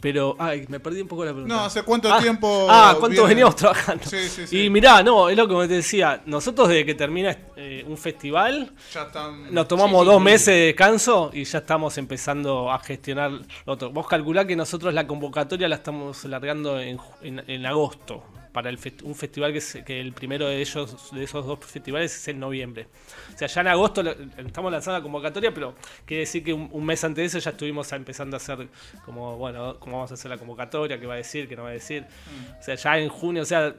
[0.02, 1.54] pero, ay, me perdí un poco la pregunta.
[1.54, 2.68] No, ¿hace cuánto ah, tiempo?
[2.70, 4.06] Ah, ¿cuánto veníamos trabajando?
[4.06, 4.64] Sí, sí, sí.
[4.64, 6.22] Y mirá, no, es lo que me decía.
[6.26, 8.72] Nosotros desde que termina eh, un festival,
[9.52, 13.90] nos tomamos dos meses de descanso y ya estamos empezando a gestionar lo otro.
[13.92, 19.16] Vos calculá que nosotros la convocatoria la estamos largando en, en agosto para el un
[19.16, 22.88] festival que, es, que el primero de ellos de esos dos festivales es en noviembre.
[23.34, 24.02] O sea, ya en agosto
[24.38, 27.92] estamos lanzando la convocatoria, pero quiere decir que un, mes antes de eso ya estuvimos
[27.92, 28.68] empezando a hacer
[29.06, 31.70] como, bueno, cómo vamos a hacer la convocatoria, qué va a decir, qué no va
[31.70, 32.06] a decir.
[32.60, 33.74] O sea, ya en junio, o sea,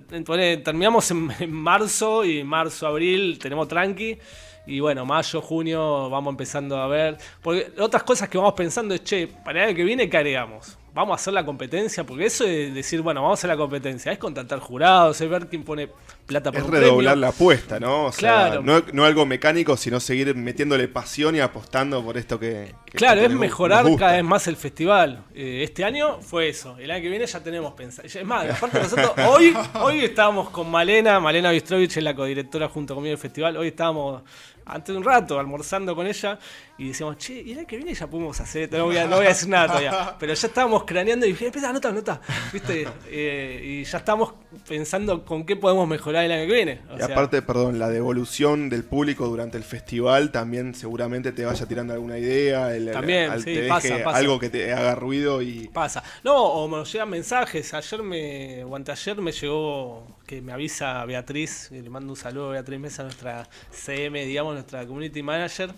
[0.65, 4.19] terminamos en, marzo y marzo, abril tenemos tranqui.
[4.67, 7.17] Y bueno, mayo, junio vamos empezando a ver.
[7.43, 10.79] Porque otras cosas que vamos pensando es, che, para el año que viene, ¿qué agregamos?
[10.95, 14.13] Vamos a hacer la competencia, porque eso es decir, bueno, vamos a hacer la competencia,
[14.13, 15.89] es contratar jurados, es ver quién pone
[16.27, 18.07] plata por Es redoblar la apuesta, ¿no?
[18.07, 22.75] O sea, no, no, algo mecánico, sino seguir metiéndole pasión y apostando por esto que...
[22.93, 25.25] claro, es mejorar cada vez más el festival.
[25.35, 28.07] Eh, este año fue eso, el año que viene ya tenemos pensado.
[28.07, 32.95] Es más, aparte nosotros, hoy, hoy estábamos con Malena, Malena Bistrovich es la codirectora junto
[32.95, 34.23] conmigo del festival, hoy estábamos
[34.71, 36.39] antes de un rato almorzando con ella
[36.79, 39.17] y decíamos, che, y el año que viene ya podemos hacer, no voy a, no
[39.17, 42.21] voy a decir nada todavía, pero ya estábamos craneando y dije, espera, anota, anota,
[42.53, 42.89] ¿viste?
[43.09, 44.33] Eh, y ya estamos
[44.67, 46.81] pensando con qué podemos mejorar el año que viene.
[46.99, 51.93] y aparte, perdón, la devolución del público durante el festival también seguramente te vaya tirando
[51.93, 55.69] alguna idea, también, sí, pasa, algo que te haga ruido y...
[55.69, 56.03] Pasa.
[56.25, 61.71] No, o me llegan mensajes, ayer me, o anteayer me llegó que me avisa Beatriz,
[61.73, 65.75] y le mando un saludo a Beatriz Mesa, nuestra CM, digamos, nuestra community manager,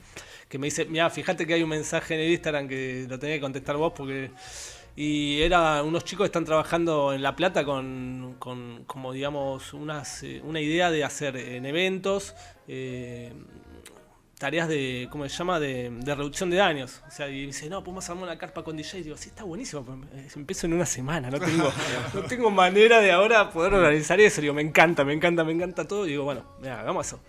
[0.47, 3.37] que me dice, mira, fíjate que hay un mensaje en el Instagram que lo tenés
[3.37, 4.31] que contestar vos porque...
[4.95, 10.23] Y era unos chicos que están trabajando en La Plata con, con como digamos, unas,
[10.23, 12.35] eh, una idea de hacer en eventos
[12.69, 13.33] eh,
[14.43, 17.01] tareas de, ¿cómo se llama?, de, reducción de daños.
[17.07, 18.99] O sea, y dice, no, podemos armar una carpa con DJ.
[18.99, 19.87] Y digo, sí, está buenísimo,
[20.35, 21.73] empiezo en una semana, no tengo,
[22.15, 24.41] no tengo manera de ahora poder organizar eso.
[24.41, 26.07] Digo, me encanta, me encanta, me encanta todo.
[26.07, 27.21] Y digo, bueno, mira, hagamos eso.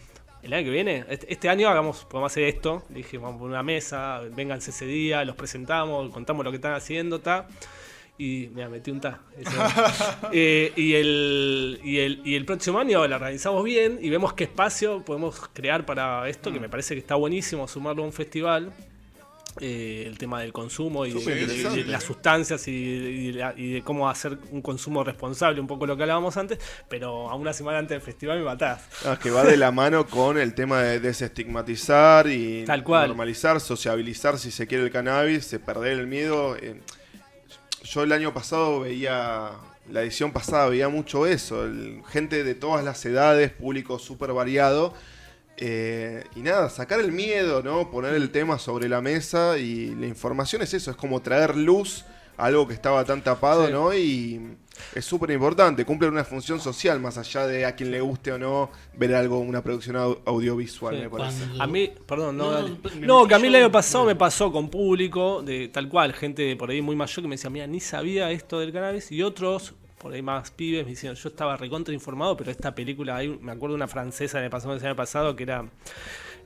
[0.42, 2.84] El año que viene, este, este año hagamos, podemos hacer esto.
[2.90, 6.58] Le dije, vamos a poner una mesa, vénganse ese día, los presentamos, contamos lo que
[6.58, 7.48] están haciendo, ta
[8.18, 9.20] y me metí un ta.
[10.32, 14.46] Eh, y, el, y, el, y el próximo año la organizamos bien y vemos qué
[14.46, 18.74] espacio podemos crear para esto, que me parece que está buenísimo sumarlo a un festival.
[19.60, 25.04] Eh, el tema del consumo y, de, las sustancias y, de cómo hacer un consumo
[25.04, 26.58] responsable, un poco lo que hablábamos antes,
[26.90, 28.82] pero a una semana antes del festival me matás.
[29.06, 34.50] Ah, que va de la mano con el tema de desestigmatizar y normalizar, sociabilizar si
[34.50, 36.58] se quiere el cannabis, perder el miedo.
[36.58, 36.82] Eh,
[37.84, 39.52] yo el año pasado veía,
[39.90, 41.68] la edición pasada veía mucho eso,
[42.08, 44.94] gente de todas las edades, público súper variado.
[45.58, 47.92] Eh, y nada, sacar el miedo, ¿no?
[47.92, 52.06] Poner el tema sobre la mesa y la información es eso, es como traer luz
[52.38, 53.94] a algo que estaba tan tapado, ¿no?
[53.94, 54.58] Y
[54.96, 58.38] es súper importante, cumple una función social más allá de a quien le guste o
[58.38, 61.44] no ver algo, una producción audiovisual, me parece.
[61.60, 62.68] A mí, perdón, no,
[63.02, 66.56] no, que a mí el año pasado me pasó con público, de tal cual, gente
[66.56, 69.74] por ahí muy mayor que me decía, mira, ni sabía esto del cannabis, y otros,
[69.98, 73.74] por ahí más pibes, me decían, yo estaba recontra informado, pero esta película, me acuerdo
[73.74, 75.66] de una francesa me pasó el año pasado que era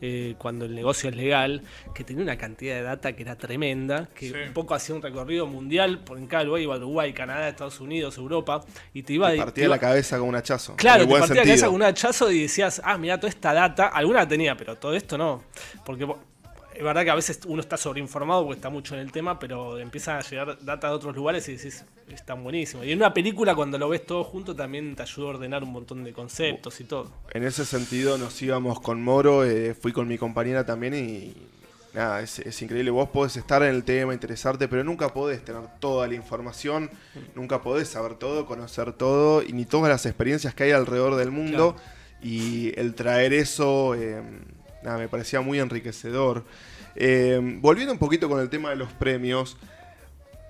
[0.02, 4.10] eh, cuando el negocio es legal, que tenía una cantidad de data que era tremenda,
[4.14, 7.50] que un poco hacía un recorrido mundial por en cada lugar, iba a Uruguay, Canadá,
[7.50, 9.32] Estados Unidos, Europa, y te iba...
[9.32, 10.76] Te partía la cabeza con un hachazo.
[10.76, 13.88] Claro, te partía la cabeza con un hachazo y decías, ah, mira, toda esta data,
[13.88, 15.44] alguna tenía, pero todo esto no.
[15.86, 16.08] Porque
[16.78, 19.80] es verdad que a veces uno está sobreinformado porque está mucho en el tema, pero
[19.80, 22.86] empiezan a llegar data de otros lugares y decís, están buenísimos.
[22.86, 25.72] Y en una película, cuando lo ves todo junto, también te ayuda a ordenar un
[25.72, 27.12] montón de conceptos y todo.
[27.32, 31.34] En ese sentido, nos íbamos con Moro, eh, fui con mi compañera también y
[31.96, 32.92] nada, es, increíble.
[32.92, 36.92] Vos podés estar en el tema, interesarte, pero nunca podés tener toda la información,
[37.34, 41.32] nunca podés saber todo, conocer todo y ni todas las experiencias que hay alrededor del
[41.32, 41.76] mundo.
[42.22, 43.96] Y el traer eso.
[43.96, 44.22] Eh,
[44.96, 46.46] me parecía muy enriquecedor.
[46.96, 49.58] Eh, volviendo un poquito con el tema de los premios,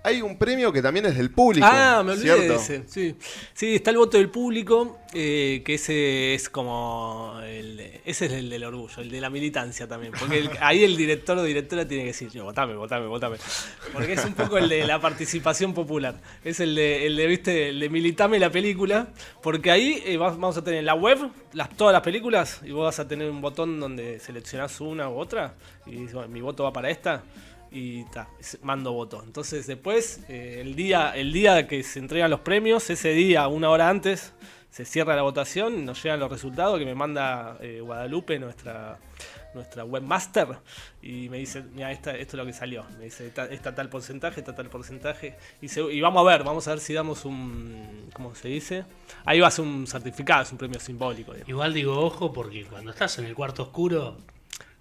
[0.07, 1.67] hay un premio que también es del público.
[1.69, 2.83] Ah, me olvidé de ese.
[2.87, 3.15] Sí.
[3.53, 7.37] sí, está el voto del público, eh, que ese es como.
[7.43, 10.13] El, ese es el del orgullo, el de la militancia también.
[10.17, 13.35] Porque ahí el director o directora tiene que decir: yo, votame, votame, votame.
[13.91, 16.15] Porque es un poco el de la participación popular.
[16.43, 19.09] Es el de, el de viste, el de militame la película.
[19.41, 21.19] Porque ahí eh, vamos a tener en la web
[21.51, 25.17] las, todas las películas y vos vas a tener un botón donde seleccionás una u
[25.17, 27.23] otra y dices, bueno, mi voto va para esta
[27.71, 28.29] y ta,
[28.61, 29.21] mando voto.
[29.23, 33.69] Entonces después, eh, el, día, el día que se entregan los premios, ese día, una
[33.69, 34.33] hora antes,
[34.69, 38.99] se cierra la votación, nos llegan los resultados que me manda eh, Guadalupe, nuestra,
[39.53, 40.47] nuestra webmaster,
[41.01, 42.85] y me dice, mira, esto es lo que salió.
[42.97, 45.35] Me dice, está, tal porcentaje, está tal porcentaje.
[45.61, 48.85] Y, y, vamos a ver, vamos a ver si damos un, ¿cómo se dice?
[49.25, 51.33] Ahí va a ser un certificado, es un premio simbólico.
[51.47, 54.17] Igual digo, ojo, porque cuando estás en el cuarto oscuro,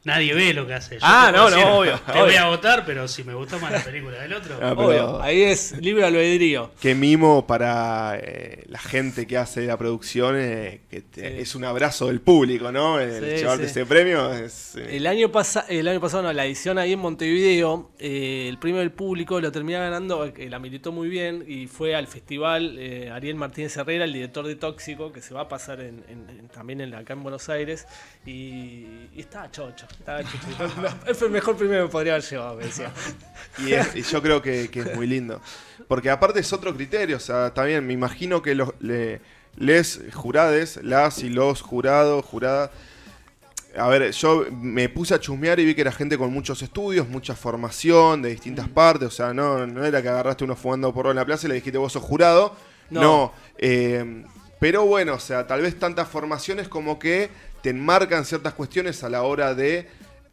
[0.07, 0.99] Nadie ve lo que hace.
[1.03, 1.99] ah, no, no, obvio.
[2.13, 4.57] Te voy a votar, pero si me gustó más la película del otro.
[4.63, 6.71] Ah, obvio, ahí es libre albedrío.
[6.81, 12.07] Qué mimo para eh, la gente que hace la producción, eh, que es un abrazo
[12.07, 13.01] del público, ¿no?
[13.01, 14.77] El llevarte ese premio es.
[14.77, 15.29] Eh, el, año
[15.69, 19.81] el año pasado, no, la edición ahí en Montevideo, el premio del público lo termina
[19.81, 22.79] ganando, la militó muy bien y fue al festival
[23.13, 26.05] Ariel Martínez Herrera, el director de Tóxico, que se va a pasar en,
[26.55, 27.89] también en, acá en Buenos Aires,
[28.25, 29.89] y, y estaba chocho
[31.07, 32.93] es el mejor primero que podría haber llevado, me decía.
[33.59, 35.41] Y, yo creo que, es muy lindo.
[35.89, 41.23] Porque aparte es otro criterio, o sea, también me imagino que los, les jurades, las
[41.23, 42.71] y los jurados, juradas.
[43.77, 47.09] A ver, yo me puse a chusmear y vi que era gente con muchos estudios,
[47.09, 49.09] mucha formación de distintas partes.
[49.09, 51.57] O sea, no, no era que agarraste uno fumando porro en la plaza y le
[51.57, 52.57] dijiste vos sos jurado.
[52.91, 53.33] No.
[53.59, 54.25] Eh,
[54.59, 57.29] pero bueno, o sea, tal vez tantas formaciones como que
[57.63, 59.89] te enmarcan ciertas cuestiones a la hora de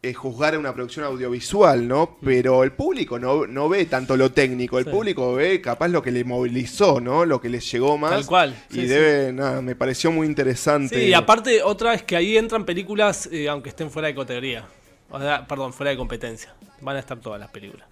[0.06, 2.18] eh, juzgar una producción audiovisual, ¿no?
[2.20, 2.26] Mm.
[2.26, 6.12] Pero el público no, no ve tanto lo técnico, el público ve capaz lo que
[6.12, 7.26] le movilizó, ¿no?
[7.26, 8.12] Lo que les llegó más.
[8.12, 8.56] Tal cual.
[8.70, 11.00] y debe, nada, me pareció muy interesante.
[11.00, 14.66] Sí, y aparte, otra es que ahí entran películas, eh, aunque estén fuera de categoría.
[15.10, 16.54] O sea, perdón, fuera de competencia.
[16.82, 17.88] Van a estar todas las películas.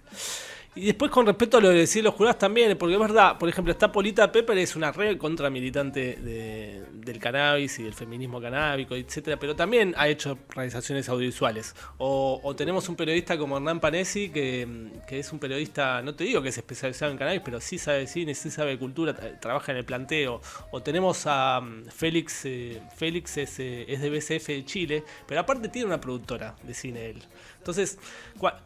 [0.74, 3.46] Y después con respecto a lo de decir los jurados también, porque es verdad, por
[3.46, 8.94] ejemplo, está Polita Pepper, es una red contra militante del cannabis y del feminismo canábico,
[8.94, 11.74] etcétera, pero también ha hecho realizaciones audiovisuales.
[11.98, 14.66] O, tenemos un periodista como Hernán Panesi, que,
[15.10, 18.34] es un periodista, no te digo que es especializado en cannabis, pero sí sabe cine,
[18.34, 20.40] sí sabe cultura, trabaja en el planteo.
[20.70, 25.42] O tenemos a mm, Félix, eh, Félix es, eh, es de BCF de Chile, pero
[25.42, 27.22] aparte tiene una productora de cine él.
[27.62, 27.96] Entonces,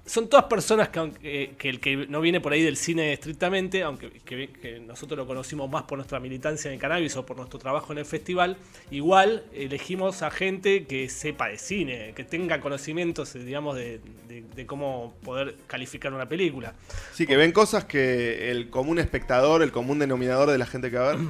[0.06, 4.08] son todas personas que, que, el que no viene por ahí del cine estrictamente, aunque
[4.24, 7.92] que, nosotros lo conocimos más por nuestra militancia en el cannabis o por nuestro trabajo
[7.92, 8.56] en el festival,
[8.90, 15.14] igual elegimos a gente que sepa de cine, que tenga conocimientos, digamos, de, de cómo
[15.22, 16.72] poder calificar una película.
[17.12, 20.96] Sí, que ven cosas que el común espectador, el común denominador de la gente que
[20.96, 21.26] va a ver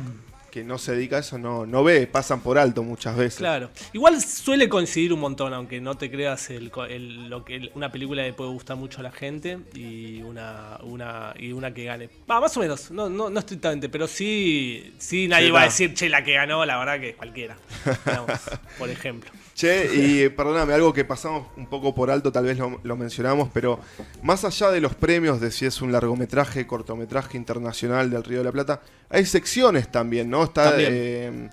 [0.57, 3.37] que no se dedica a eso no, no ve, pasan por alto muchas veces.
[3.37, 3.69] Claro.
[3.93, 6.73] Igual suele coincidir un montón, aunque no te creas el,
[7.29, 11.53] lo que una película le puede gustar mucho a la gente y una, una, y
[11.53, 12.09] una que gane.
[12.31, 15.93] Va, más o menos, no, no, no estrictamente, pero sí, sí nadie va a decir,
[15.93, 17.59] che, la que ganó, la verdad que cualquiera.
[18.79, 19.31] por ejemplo.
[19.57, 23.81] Che, y perdóname, algo que pasamos un poco por alto, tal vez lo, mencionamos, pero
[24.23, 28.45] más allá de los premios de si es un largometraje, cortometraje internacional del Río de
[28.45, 30.45] la Plata, hay secciones también, ¿no?
[30.45, 31.49] Está eh,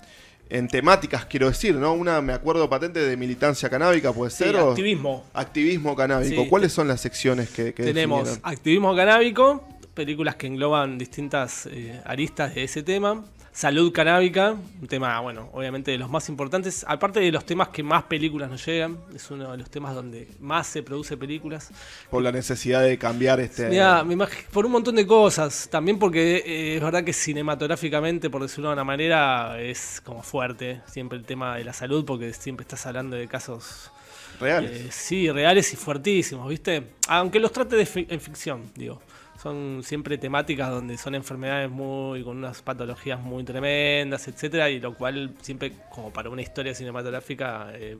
[0.50, 1.94] en temáticas, quiero decir, ¿no?
[1.94, 4.54] Una, me acuerdo patente de militancia canábica, ¿puede ser?
[4.54, 5.24] activismo.
[5.32, 6.46] Activismo canábico.
[6.50, 12.54] ¿Cuáles son las secciones que, que Tenemos activismo canábico, películas que engloban distintas eh, aristas
[12.54, 13.24] de ese tema.
[13.54, 17.84] Salud canábica, un tema, bueno, obviamente de los más importantes, aparte de los temas que
[17.84, 21.70] más películas nos llegan, es uno de los temas donde más se produce películas.
[22.10, 23.68] Por la necesidad de cambiar este...
[23.68, 24.04] Mira,
[24.52, 28.72] por un montón de cosas, también porque eh, es verdad que cinematográficamente, por decirlo de
[28.72, 33.14] una manera, es como fuerte siempre el tema de la salud, porque siempre estás hablando
[33.14, 33.92] de casos...
[34.40, 34.72] Reales.
[34.72, 36.88] Eh, sí, reales y fuertísimos, ¿viste?
[37.06, 39.00] Aunque los trate de en ficción, digo
[39.44, 44.94] son siempre temáticas donde son enfermedades muy con unas patologías muy tremendas, etcétera, y lo
[44.94, 47.98] cual siempre como para una historia cinematográfica eh,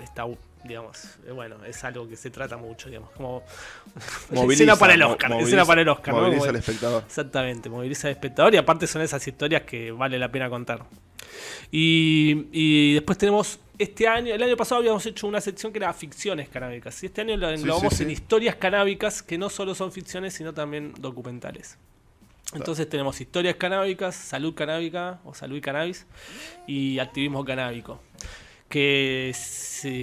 [0.00, 0.24] está
[0.62, 3.42] digamos, eh, bueno, es algo que se trata mucho, digamos, como
[4.30, 7.02] moviliza, para el Oscar, moviliza, para el Oscar, moviliza al espectador.
[7.04, 10.84] Exactamente, moviliza al espectador y aparte son esas historias que vale la pena contar.
[11.72, 15.92] Y, y después tenemos este año, el año pasado habíamos hecho una sección que era
[15.92, 17.02] ficciones canábicas.
[17.02, 20.94] Y este año lo englobamos en historias canábicas que no solo son ficciones, sino también
[20.98, 21.78] documentales.
[22.52, 26.06] Entonces tenemos historias canábicas, salud canábica o salud y cannabis
[26.66, 28.00] y activismo canábico.
[28.68, 29.34] que,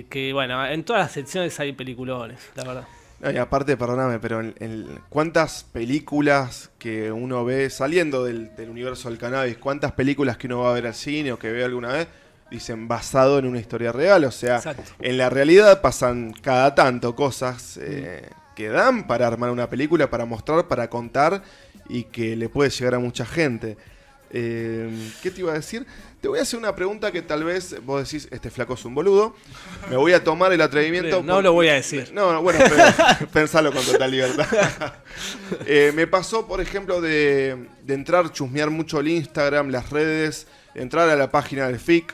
[0.10, 2.88] que, bueno, en todas las secciones hay peliculones, la verdad.
[3.34, 9.58] y aparte, perdóname, pero en, ¿cuántas películas que uno ve saliendo del, universo del cannabis?
[9.58, 12.08] ¿Cuántas películas que uno va a ver al cine o que ve alguna vez?
[12.52, 14.26] Dicen basado en una historia real.
[14.26, 14.62] O sea,
[15.00, 20.26] en la realidad pasan cada tanto cosas eh, que dan para armar una película, para
[20.26, 21.42] mostrar, para contar
[21.90, 23.78] y que le puede llegar a mucha gente.
[24.34, 25.86] Eh, ¿Qué te iba a decir?
[26.22, 28.96] Te voy a hacer una pregunta que tal vez vos decís, este flaco es un
[28.96, 29.36] boludo.
[29.90, 31.22] Me voy a tomar el atrevimiento.
[31.22, 32.12] No lo voy a decir.
[32.14, 32.60] No, bueno,
[33.34, 34.46] pensalo con total libertad.
[35.66, 41.16] Eh, me pasó, por ejemplo, de, entrar, chusmear mucho el Instagram, las redes, entrar a
[41.16, 42.14] la página del FIC,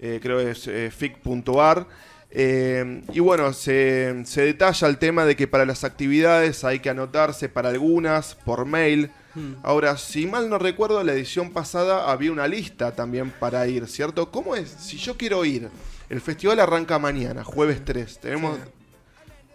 [0.00, 1.86] creo que es fic.ar.
[2.32, 7.48] y bueno, se, se detalla el tema de que para las actividades hay que anotarse
[7.48, 9.54] para algunas por mail Hmm.
[9.62, 14.30] Ahora, si mal no recuerdo, la edición pasada había una lista también para ir, ¿cierto?
[14.30, 14.70] ¿Cómo es?
[14.70, 15.68] Si yo quiero ir,
[16.08, 18.18] el festival arranca mañana, jueves 3.
[18.20, 18.58] Tenemos.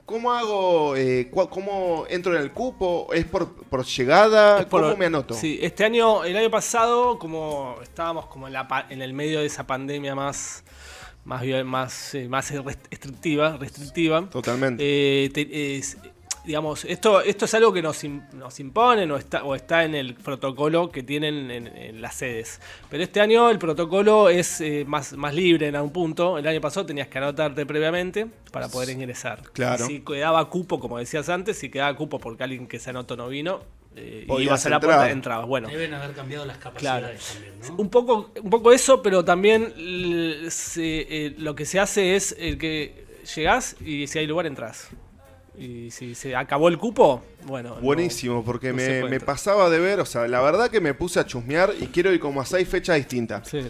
[0.06, 0.96] ¿Cómo hago?
[0.96, 3.08] Eh, ¿Cómo entro en el cupo?
[3.12, 4.68] ¿Es por, llegada?
[4.70, 5.34] ¿Cómo me anoto?
[5.34, 9.48] Sí, este año, el año pasado, como estábamos como en, la, en el medio de
[9.48, 10.64] esa pandemia más
[11.26, 14.30] más más, eh, más restrictiva, restrictiva.
[14.30, 14.84] Totalmente.
[14.84, 15.82] Eh,
[16.46, 20.16] digamos, esto, esto es algo que nos, nos imponen o está, o está en el
[20.16, 22.62] protocolo que tienen en, las sedes.
[22.90, 26.38] Pero este año el protocolo es eh, más, más libre en algún punto.
[26.38, 29.42] El año pasado tenías que anotarte previamente para poder ingresar.
[29.54, 29.86] Claro.
[29.86, 33.28] si quedaba cupo, como decías antes, si quedaba cupo porque alguien que se anotó no
[33.28, 33.62] vino,
[33.96, 35.48] eh, ibas a la puerta, entrabas.
[35.48, 37.76] Bueno, Deben haber cambiado las capacidades también, ¿no?
[37.78, 43.06] Un poco, un poco eso, pero también eh, lo que se hace es el que
[43.36, 44.90] llegás y si hay lugar entras.
[45.58, 47.76] Y si se acabó el cupo, bueno.
[47.82, 51.74] Buenísimo, porque me, pasaba de ver, o sea, la verdad que me puse a chusmear
[51.80, 53.48] y quiero ir como a seis fechas distintas.
[53.48, 53.62] Sí.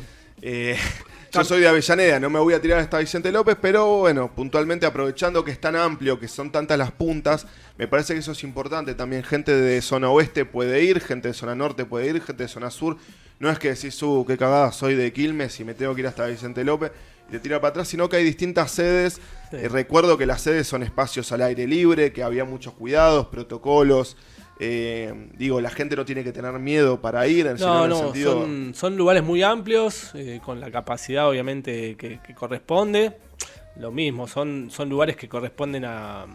[0.41, 0.77] Eh,
[1.31, 4.85] yo soy de Avellaneda, no me voy a tirar hasta Vicente López, pero bueno, puntualmente
[4.85, 7.45] aprovechando que es tan amplio, que son tantas las puntas,
[7.77, 8.95] me parece que eso es importante.
[8.95, 12.49] También gente de zona oeste puede ir, gente de zona norte puede ir, gente de
[12.49, 12.97] zona sur.
[13.37, 16.07] No es que decís, uh, qué cagada, soy de Quilmes y me tengo que ir
[16.07, 16.91] hasta Vicente López
[17.27, 19.19] y te tira para atrás, sino que hay distintas sedes.
[19.51, 24.17] Eh, recuerdo que las sedes son espacios al aire libre, que había muchos cuidados, protocolos.
[24.59, 27.47] Eh, digo, la gente no tiene que tener miedo para ir.
[27.47, 28.13] En no, no,
[28.73, 33.13] son, lugares muy amplios, eh, con la capacidad obviamente que corresponde
[33.77, 36.25] lo mismo, son, son lugares que corresponden a,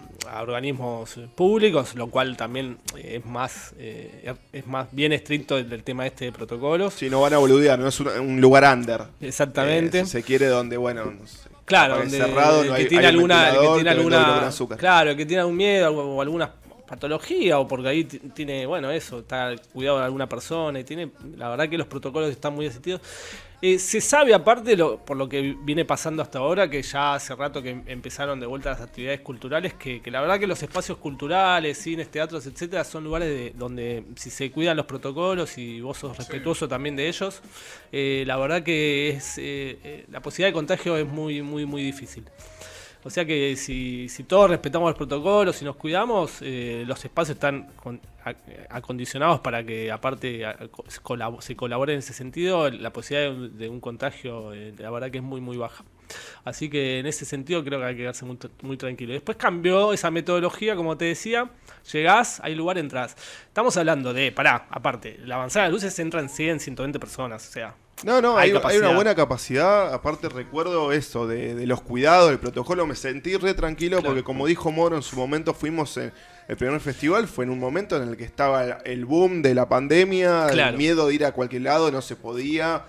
[0.41, 6.26] organismos públicos, lo cual también es más eh, es más bien estricto del, tema este
[6.26, 6.95] de protocolos.
[6.95, 9.03] Si no van a boludear, no es un, lugar under.
[9.20, 10.01] Exactamente.
[10.01, 11.12] Eh, se quiere donde, bueno,
[11.64, 16.20] claro, donde, cerrado, que tiene alguna, que tiene alguna, claro, que tiene algún miedo o
[16.20, 16.53] alguna
[16.86, 21.49] patología o porque ahí tiene, bueno, eso, está cuidado de alguna persona y tiene, la
[21.49, 23.01] verdad que los protocolos están muy asistidos.
[23.63, 27.35] Eh, se sabe, aparte, lo, por lo que viene pasando hasta ahora, que ya hace
[27.35, 31.77] rato que empezaron de vuelta las actividades culturales, que, la verdad que los espacios culturales,
[31.77, 36.17] cines, teatros, etcétera, son lugares de, donde si se cuidan los protocolos y vos sos
[36.17, 37.43] respetuoso también de ellos,
[37.93, 42.25] eh, la verdad que es eh, la posibilidad de contagio es muy, muy, muy difícil.
[43.03, 47.68] O sea que si, todos respetamos los protocolos, si nos cuidamos, eh, los espacios están
[48.68, 50.44] acondicionados para que aparte
[51.38, 55.24] se colabore en ese sentido, la posibilidad de un, contagio, eh, la verdad que es
[55.24, 55.82] muy, muy baja.
[56.44, 59.14] Así que en ese sentido creo que hay que quedarse muy, muy tranquilo.
[59.14, 61.51] Después cambió esa metodología, como te decía,
[61.90, 63.16] llegás, hay lugar, entras.
[63.46, 67.74] Estamos hablando de, pará, aparte, la avanzada de luces entran 100, 120 personas, o sea,
[68.05, 69.92] no, no, hay, una buena capacidad.
[69.92, 72.86] Aparte, recuerdo eso de, los cuidados, el protocolo.
[72.86, 76.12] Me sentí re tranquilo porque, como dijo Moro en su momento, fuimos en
[76.48, 77.28] el primer festival.
[77.28, 81.09] Fue en un momento en el que estaba el boom de la pandemia, el miedo
[81.09, 82.84] de ir a cualquier lado, no se podía.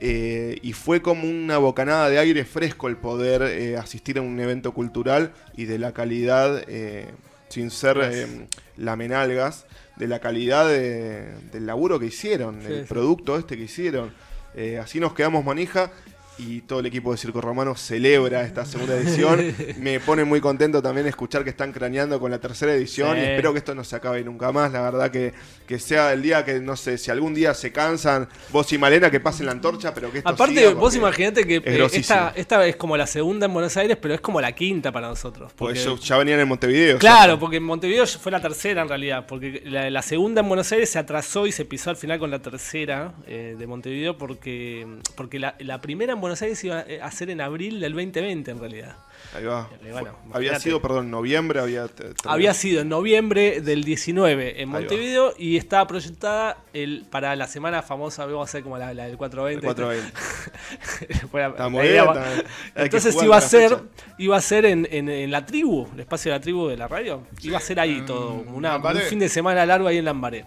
[0.00, 4.38] Eh, y fue como una bocanada de aire fresco el poder eh, asistir a un
[4.38, 7.08] evento cultural y de la calidad, eh,
[7.48, 8.46] sin ser
[8.76, 14.12] lamenalgas, de la calidad del laburo que hicieron, del producto este que hicieron.
[14.54, 15.90] Eh, así nos quedamos manija
[16.38, 19.54] y todo el equipo de Circo Romano celebra esta segunda edición.
[19.78, 23.52] Me pone muy contento también escuchar que están craneando con la tercera edición y espero
[23.52, 24.72] que esto no se acabe nunca más.
[24.72, 25.34] La verdad que,
[25.66, 29.10] que sea el día que, no sé, si algún día se cansan, vos y Malena
[29.10, 32.76] que pasen la antorcha, pero que esto Aparte, vos imaginate que eh, esta, esta es
[32.76, 35.52] como la segunda en Buenos Aires, pero es como la quinta para nosotros.
[35.56, 36.98] Porque pues ya venían en Montevideo.
[36.98, 40.88] Claro, porque en Montevideo fue la tercera en realidad, porque la, segunda en Buenos Aires
[40.88, 44.86] se atrasó y se pisó al final con la tercera eh, de Montevideo porque,
[45.16, 48.50] porque la, la primera en Buenos Buenos Aires iba a ser en abril del 2020
[48.50, 48.96] en realidad.
[49.34, 49.68] Ahí va.
[49.84, 51.86] Y bueno, había sido, perdón, noviembre, había...
[52.24, 54.68] Había sido en noviembre del 19 en.
[54.68, 59.06] Montevideo y estaba proyectada el, para la semana famosa, vamos a hacer como la, la
[59.06, 59.66] del 420.
[59.66, 61.26] el 420.
[61.30, 63.78] Fue la- idea bien, Entonces iba a ser,
[64.18, 66.88] iba a ser en, en- en la tribu, el espacio de la tribu de la
[66.88, 67.22] radio.
[67.42, 70.44] iba a ser ahí en todo, una, un fin de semana largo ahí en Lambaré.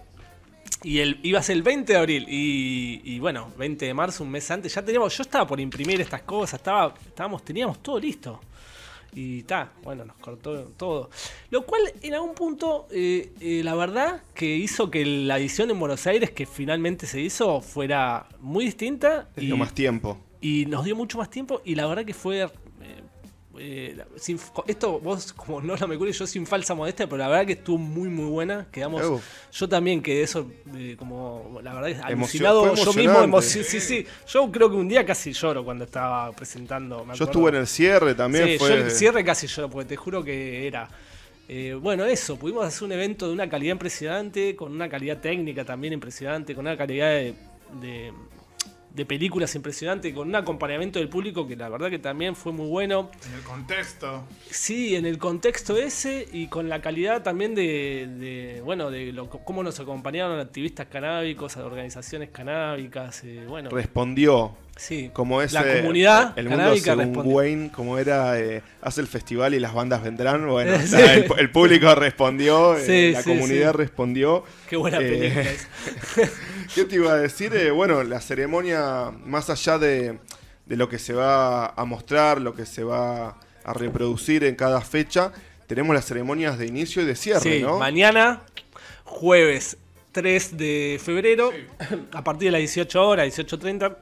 [0.84, 2.26] Y el, iba a ser el 20 de abril.
[2.28, 6.02] Y, y bueno, 20 de marzo, un mes antes, ya teníamos, yo estaba por imprimir
[6.02, 8.40] estas cosas, estaba, estábamos, teníamos todo listo.
[9.14, 11.10] Y está, bueno, nos cortó todo.
[11.50, 15.80] Lo cual en algún punto, eh, eh, la verdad, que hizo que la edición en
[15.80, 19.30] Buenos Aires, que finalmente se hizo, fuera muy distinta.
[19.36, 20.18] Dio más tiempo.
[20.40, 22.44] y nos dio mucho más tiempo y la verdad que fue...
[22.44, 22.50] eh,
[23.58, 27.28] eh, sin- esto vos como no lo me cubre yo sin falsa modestia pero la
[27.28, 29.24] verdad que estuvo muy muy buena quedamos Uf.
[29.52, 34.06] yo también quedé eso eh, como la verdad es alucinado yo mismo emoci- sí sí
[34.28, 37.68] yo creo que un día casi lloro cuando estaba presentando me Yo estuve en el
[37.68, 38.47] cierre también.
[38.47, 38.70] Sí, fue...
[38.70, 40.88] yo el cierre casi lloro, porque te juro que era.
[41.49, 45.66] eh, bueno, eso, pudimos hacer un evento de una calidad impresionante, con una calidad técnica
[45.66, 47.34] también impresionante, con una calidad de,
[47.82, 48.14] de-
[48.94, 52.68] de películas impresionante, con un acompañamiento del público que la verdad que también fue muy
[52.68, 53.10] bueno.
[53.28, 54.24] En el contexto.
[54.50, 59.30] Sí, en el contexto ese y con la calidad también de, de, bueno, de lo,
[59.30, 64.56] cómo nos acompañaron activistas canábicos, organizaciones canábicas, eh, bueno, Respondió.
[64.76, 67.36] Sí, Como es la eh, comunidad el mundo según respondió.
[67.36, 70.48] Wayne, como era, eh, hace el festival y las bandas vendrán.
[70.48, 70.84] Bueno, Sí.
[70.86, 74.44] o sea, el, el público respondió, eh, la comunidad respondió.
[74.70, 75.68] Qué buena Eh, película es.
[76.76, 77.54] ¿Qué te iba a decir?
[77.54, 80.18] Eh, bueno, la ceremonia, más allá de,
[80.66, 84.82] de lo que se va a mostrar, lo que se va a reproducir en cada
[84.82, 85.32] fecha,
[85.68, 87.78] tenemos las ceremonias de inicio y de cierre, Sí, ¿no?
[87.78, 88.42] mañana,
[89.04, 89.78] jueves
[90.14, 91.52] 3 de febrero,
[92.12, 93.96] a partir de las 18 horas, 18.30,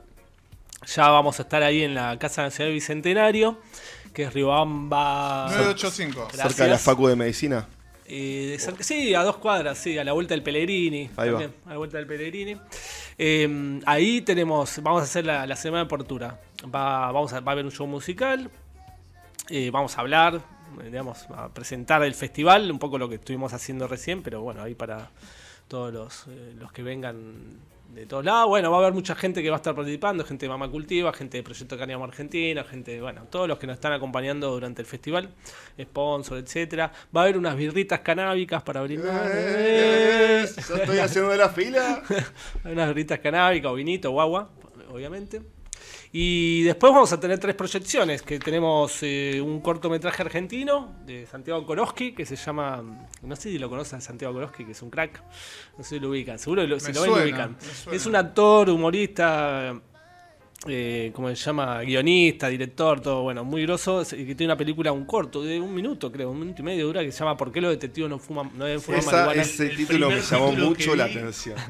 [0.95, 3.59] ya vamos a estar ahí en la Casa Nacional Bicentenario,
[4.13, 5.45] que es Riobamba.
[5.49, 6.27] 985.
[6.33, 6.47] Gracias.
[6.49, 7.67] Cerca de la Facu de Medicina.
[8.11, 11.09] Eh, de cerca- sí, a dos cuadras, sí, a la vuelta del Pellegrini.
[11.15, 11.41] Ahí va.
[11.65, 12.57] A la vuelta del Pellegrini.
[13.17, 16.39] Eh, ahí tenemos, vamos a hacer la, la semana de apertura.
[16.73, 18.49] Va, vamos a, va a haber un show musical.
[19.49, 20.41] eh, vamos a hablar,
[20.83, 24.73] digamos, a presentar el festival, un poco lo que estuvimos haciendo recién, pero bueno, ahí
[24.75, 25.09] para
[25.67, 27.59] todos los, eh, los que vengan
[27.93, 28.47] de todos lados.
[28.47, 31.11] Bueno, va a haber mucha gente que va a estar participando, gente de Mama Cultiva,
[31.13, 34.87] gente de Proyecto Cáñamo Argentina, gente, bueno, todos los que nos están acompañando durante el
[34.87, 35.29] festival,
[35.79, 36.91] sponsor, etcétera.
[37.15, 39.29] Va a haber unas birritas canábicas para brindar.
[39.33, 42.03] Eh, ya estoy haciendo la fila.
[42.63, 44.49] Hay unas birritas canábicas o vinito o agua,
[44.91, 45.41] obviamente.
[46.11, 51.63] Y después vamos a tener tres proyecciones, que tenemos eh, un cortometraje argentino de Santiago
[51.67, 52.83] Koroski, que se llama,
[53.21, 55.21] no sé si lo conocen Santiago Koroski, que es un crack,
[55.77, 57.57] no sé si lo ubican, seguro lo, si lo ven lo ubican.
[57.91, 59.79] Es un actor, humorista,
[60.67, 64.91] eh, como se llama, guionista, director, todo bueno, muy grosso, y que tiene una película,
[64.91, 67.51] un corto, de un minuto creo, un minuto y medio dura, que se llama ¿Por
[67.51, 69.41] qué los detectives no fuman, no deben fumar Esa, marihuana?
[69.41, 71.55] ese El título me llamó título mucho la atención.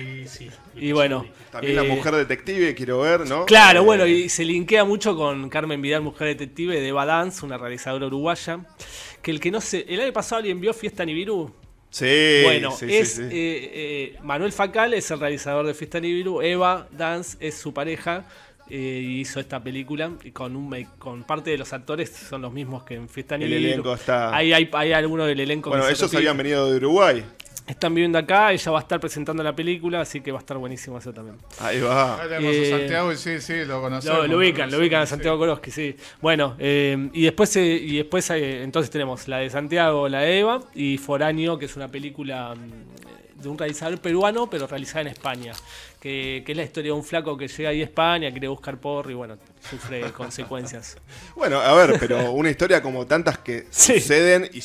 [0.00, 1.24] Eh, sí, Y bueno.
[1.50, 3.44] También la Eh, mujer detective, quiero ver, ¿no?
[3.46, 7.44] Claro, Eh, bueno, y se linkea mucho con Carmen Vidal, mujer detective de Eva Dance,
[7.46, 8.60] una realizadora uruguaya.
[9.22, 11.52] Que el que no sé, el año pasado alguien vio Fiesta Nibiru.
[11.90, 13.22] Sí, bueno, sí, sí, es sí.
[13.22, 18.26] eh, eh, Manuel Facal es el realizador de Fiesta Nibiru, Eva Dance es su pareja.
[18.70, 22.42] Eh, y hizo esta película y con un make- con parte de los actores son
[22.42, 25.84] los mismos que en Fiesta El elenco está- Hay, hay, hay algunos del elenco Bueno,
[25.86, 27.24] que ellos habían venido de Uruguay.
[27.66, 30.56] Están viviendo acá, ella va a estar presentando la película, así que va a estar
[30.56, 31.36] buenísimo eso también.
[31.60, 32.14] Ahí va.
[32.22, 34.18] Ahí tenemos Eh, a Santiago y sí, sí, lo conocemos.
[34.20, 35.10] Lo, lo ubican, lo ubican a Sí.
[35.10, 35.94] Santiago Koroski, sí.
[36.22, 40.38] Bueno, eh, y después, eh, y después eh, entonces tenemos la de Santiago, la de
[40.38, 45.08] Eva, y Foráneo, que es una película mm, de un realizador peruano, pero realizada en
[45.08, 45.52] España.
[46.00, 48.78] Que, que es la historia de un flaco que llega ahí a España, quiere buscar
[48.78, 49.36] porro y bueno,
[49.68, 50.96] sufre consecuencias.
[51.34, 54.00] Bueno, a ver, pero una historia como tantas que Sí.
[54.00, 54.62] suceden y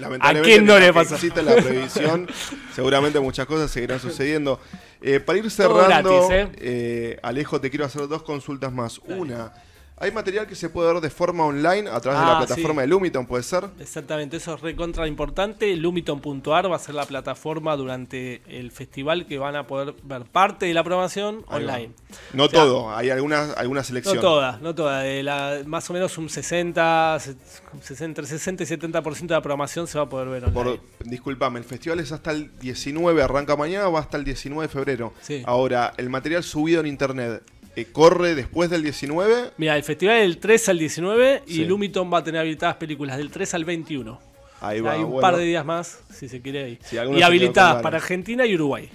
[0.00, 1.16] lamentablemente ¿A quién no le pasa?
[1.16, 2.26] existe la previsión,
[2.74, 4.58] seguramente muchas cosas seguirán sucediendo.
[5.02, 5.86] Eh, para ir cerrando,
[6.26, 6.48] gratis, ¿eh?
[6.60, 9.00] eh, Alejo, te quiero hacer dos consultas más.
[9.00, 9.52] Una,
[10.00, 12.74] ¿hay material que se puede ver de forma online a través de la Ah, plataforma
[12.74, 12.80] sí.
[12.80, 13.66] de Lumiton, puede ser?
[13.78, 15.76] Exactamente, eso es recontra importante.
[15.76, 20.66] Lumiton.ar va a ser la plataforma durante el festival que van a poder ver parte
[20.66, 21.74] de la programación Ahí va.
[21.74, 21.92] online.
[22.32, 24.16] No O sea, todo, hay alguna, alguna selección.
[24.16, 25.00] No toda, no toda.
[25.02, 27.36] De la, más o menos un 60, se-
[27.82, 30.54] 60, entre 60 y 70% de la programación se va a poder ver online.
[30.98, 34.68] Por, disculpame, el festival es hasta el 19, arranca mañana, va hasta el 19 de
[34.72, 35.12] febrero.
[35.20, 35.42] Sí.
[35.46, 37.42] Ahora, el material subido en internet,
[37.76, 39.52] eh, ¿corre después del 19?
[39.56, 41.64] Mira, el festival es del 3 al 19 y Sí.
[41.64, 44.20] Lumiton va a tener habilitadas películas del 3 al 21.
[44.60, 45.20] Ahí va, Hay un bueno.
[45.20, 46.78] par de días más, si se quiere ahí.
[46.98, 48.90] Alguno y habilitadas para Argentina y Uruguay.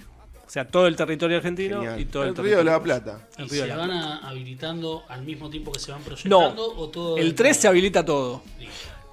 [0.46, 3.26] O sea, todo el territorio argentino y todo el, el Río de la Plata.
[3.36, 6.54] ¿Y se van habilitando al mismo tiempo que se van proyectando?
[6.54, 8.42] No, o todo el 3 se habilita todo.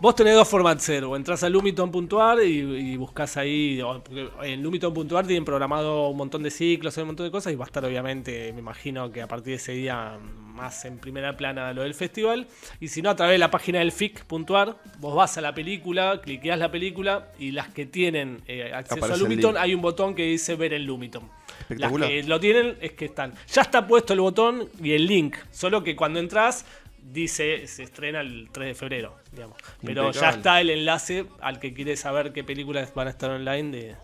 [0.04, 5.26] Vos tenés dos formas o entras a lumiton.ar y, y buscás ahí, porque en lumiton.ar
[5.26, 8.52] tienen programado un montón de ciclos, un montón de cosas y va a estar obviamente,
[8.52, 10.20] me imagino que a partir de ese día
[10.54, 12.48] más en primera plana lo del festival.
[12.82, 16.20] Y si no, a través de la página del FIC.ar, vos vas a la película,
[16.22, 20.24] cliqueás la película y las que tienen eh, acceso a Lumiton, hay un botón que
[20.24, 21.30] dice ver en Lumiton.
[21.70, 23.34] Las que lo tienen es que están.
[23.54, 26.66] Ya está puesto el botón y el link, solo que cuando entras
[27.12, 29.58] dice se estrena el 3 de febrero, digamos.
[29.84, 33.72] Pero ya está el enlace al que quiere saber qué películas van a estar online
[33.78, 33.96] de,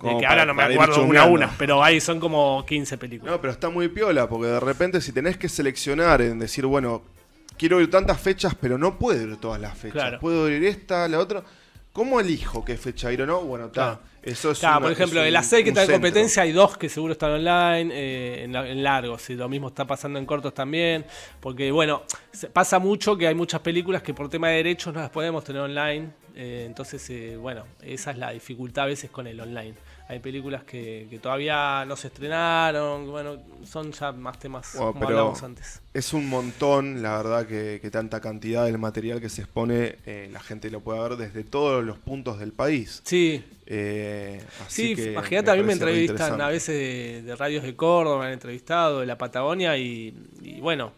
[0.00, 3.32] que ahora no me acuerdo una a una, pero ahí son como 15 películas.
[3.32, 7.02] No, pero está muy piola, porque de repente si tenés que seleccionar en decir, bueno,
[7.56, 10.20] quiero ir tantas fechas, pero no puedo ir todas las fechas.
[10.20, 11.42] Puedo ir esta, la otra.
[11.92, 13.40] ¿Cómo elijo qué fecha ir o no?
[13.40, 14.00] Bueno, está.
[14.26, 17.12] Eso es por ejemplo, de las seis que están en competencia hay dos que seguro
[17.12, 21.06] están online, eh, en, largos, y lo mismo está pasando en cortos también,
[21.38, 22.02] porque bueno,
[22.52, 25.62] pasa mucho que hay muchas películas que por tema de derechos no las podemos tener
[25.62, 29.74] online, eh, entonces, eh, bueno, esa es la dificultad a veces con el online.
[30.08, 35.80] Hay películas que, todavía no se estrenaron, bueno, son ya más temas como hablábamos antes.
[35.92, 40.40] Es un montón, la verdad, que, tanta cantidad del material que se expone, eh, la
[40.40, 43.02] gente lo puede ver desde todos los puntos del país.
[43.04, 43.42] Sí.
[44.68, 49.00] sí, imagínate, a mí me entrevistan a veces de, radios de Córdoba, me han entrevistado,
[49.00, 50.92] de la Patagonia, y, y bueno,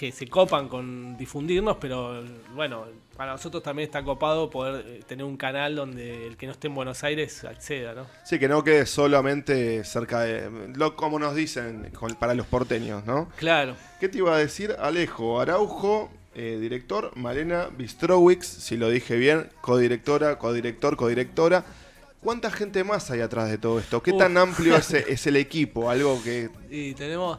[0.00, 2.86] que se copan con difundirnos, pero bueno,
[3.20, 6.68] para nosotros también está copado poder eh, tener un canal donde el que no esté
[6.68, 8.06] en Buenos Aires acceda, ¿no?
[8.24, 10.50] Sí, que no quede solamente cerca de.
[10.74, 13.28] Lo, como nos dicen para los porteños, ¿no?
[13.36, 13.76] Claro.
[14.00, 14.74] ¿Qué te iba a decir?
[14.78, 21.66] Alejo Araujo, eh, director, Malena Bistrowicz, si lo dije bien, codirectora, codirector, codirectora.
[22.22, 24.02] ¿Cuánta gente más hay atrás de todo esto?
[24.02, 25.90] ¿Qué tan amplio es, es, el equipo?
[25.90, 26.48] Algo que.
[26.70, 27.38] Y tenemos.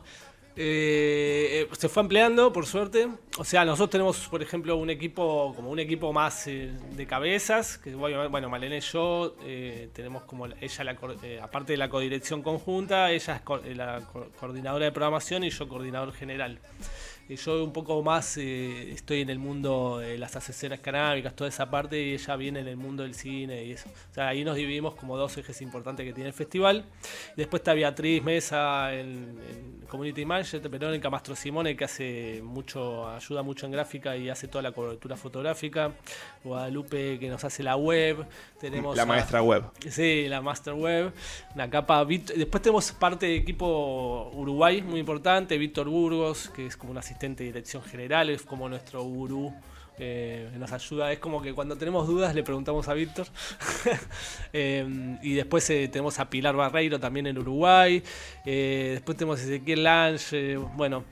[0.56, 3.08] Eh, se fue ampliando, por suerte.
[3.38, 7.78] O sea, nosotros tenemos, por ejemplo, un equipo, como un equipo más eh, de cabezas,
[7.78, 10.98] que bueno, Malena y yo eh, tenemos como ella, la,
[11.42, 14.02] aparte de la codirección conjunta, ella es la
[14.40, 16.60] coordinadora de programación y yo coordinador general
[17.36, 21.70] yo un poco más eh, estoy en el mundo de las aseceras canábicas, toda esa
[21.70, 23.90] parte, y ella viene en el mundo del cine y eso.
[23.90, 26.86] O sea, ahí nos dividimos como dos ejes importantes que tiene el festival.
[27.38, 33.66] Después está Beatriz Mesa en, Community Manager, Verónica Mastro Simone, que hace mucho, ayuda mucho
[33.66, 35.92] en gráfica y hace toda la cobertura fotográfica.
[36.44, 38.26] Guadalupe, que nos hace la web.
[38.60, 39.66] Tenemos la maestra web.
[39.90, 41.12] Sí, la master web.
[41.56, 42.06] Una capa.
[42.06, 45.58] Después tenemos parte de equipo Uruguay, muy importante.
[45.58, 49.54] Víctor Burgos, que es como un asistente de dirección general, es como nuestro gurú.
[50.00, 53.28] Eh, nos ayuda, es como que cuando tenemos dudas le preguntamos a Víctor.
[54.54, 58.04] Eh, y después eh, tenemos a Pilar Barreiro también en Uruguay.
[58.44, 61.06] después tenemos a Ezequiel Lange, bueno,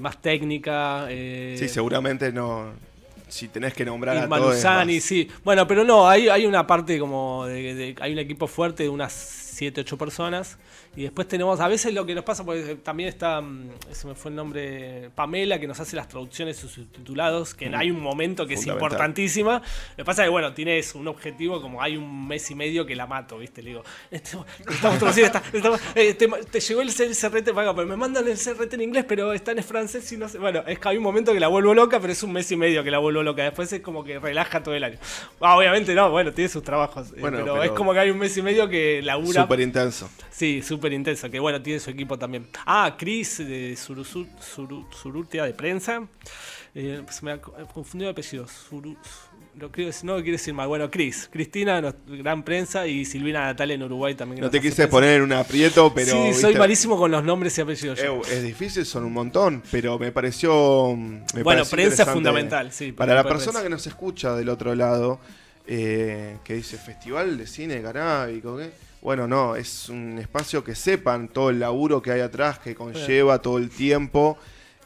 [0.00, 1.06] más técnica.
[1.08, 2.72] sí, seguramente no,
[3.28, 4.56] si tenés que nombrar a todos.
[5.02, 5.28] sí.
[5.44, 9.12] Bueno, pero no, hay, hay una parte como de, hay un equipo fuerte de unas
[9.58, 10.56] 7, 8 personas
[10.94, 14.14] y después tenemos, a veces lo que nos pasa, porque también está, mm, eso me
[14.14, 18.54] fue el nombre, Pamela, que nos hace las traducciones subtitulados, que hay un momento que
[18.54, 19.60] es importantísima.
[19.90, 22.86] Lo que pasa es que, bueno, tienes un objetivo, como hay un mes y medio
[22.86, 23.62] que la mato, ¿viste?
[23.62, 24.38] Le digo, este,
[24.70, 25.40] estamos traduciendo,
[25.96, 29.64] eh, te, llegó el CRT, pero me mandan el CRT en inglés, pero está en
[29.64, 30.38] francés y no sé.
[30.38, 32.56] Bueno, es que hay un momento que la vuelvo loca, pero es un mes y
[32.56, 33.42] medio que la vuelvo loca.
[33.42, 34.98] Después es como que relaja todo el año.
[35.40, 37.08] Ah, obviamente no, bueno, tiene sus trabajos.
[37.10, 39.47] Eh, pero, es como que hay un mes y medio que labura.
[39.48, 40.10] Súper intenso.
[40.30, 42.46] Sí, súper intensa, que bueno, tiene su equipo también.
[42.66, 46.06] Ah, Chris de Surutia de prensa.
[46.74, 48.52] Eh, se me ha confundido de apellidos.
[49.54, 50.68] no quiero decir mal.
[50.68, 54.42] Bueno, Chris, Cristina, gran prensa, y Silvina Natal en Uruguay también.
[54.42, 56.12] No te quise poner en un aprieto, pero.
[56.12, 57.98] Sí, soy malísimo con los nombres y apellidos.
[58.30, 60.94] es difícil, son un montón, pero me pareció.
[61.42, 62.92] bueno, prensa es fundamental, sí.
[62.92, 65.20] Para, la persona que nos escucha del otro lado,
[65.66, 68.87] eh, que dice Festival de Cine Canábico, ¿qué?
[69.08, 73.40] Bueno, no, es un espacio que sepan todo el laburo que hay atrás, que conlleva
[73.40, 74.36] todo el tiempo.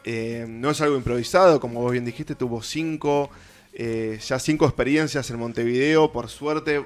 [0.04, 3.30] Eh, no es algo improvisado, como vos bien dijiste, tuvo cinco,
[3.72, 6.12] eh, ya cinco experiencias en Montevideo.
[6.12, 6.84] Por suerte,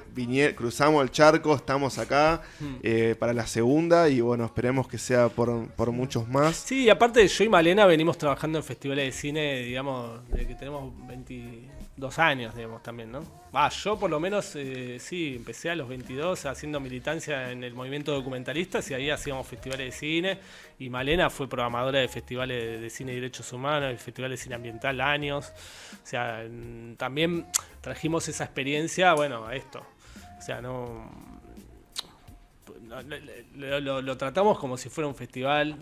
[0.56, 2.74] cruzamos el charco, estamos acá hmm.
[2.82, 6.56] eh, para la segunda y bueno, esperemos que sea por, por, muchos más.
[6.56, 10.54] Sí, y aparte yo y Malena venimos trabajando en festivales de cine, digamos, de que
[10.54, 13.22] tenemos 20 dos años, digamos, también, ¿no?
[13.52, 17.72] Ah, yo por lo menos, eh, sí, empecé a los 22 haciendo militancia en el
[17.74, 20.38] movimiento documentalista y ahí hacíamos festivales de cine
[20.78, 24.54] y Malena fue programadora de festivales de cine y derechos humanos, y festivales de cine
[24.56, 25.52] ambiental años.
[26.02, 26.44] O sea,
[26.98, 27.46] también
[27.80, 29.82] trajimos esa experiencia, bueno, a esto.
[30.38, 31.10] O sea, no
[33.54, 35.76] lo, tratamos como si fuera un festival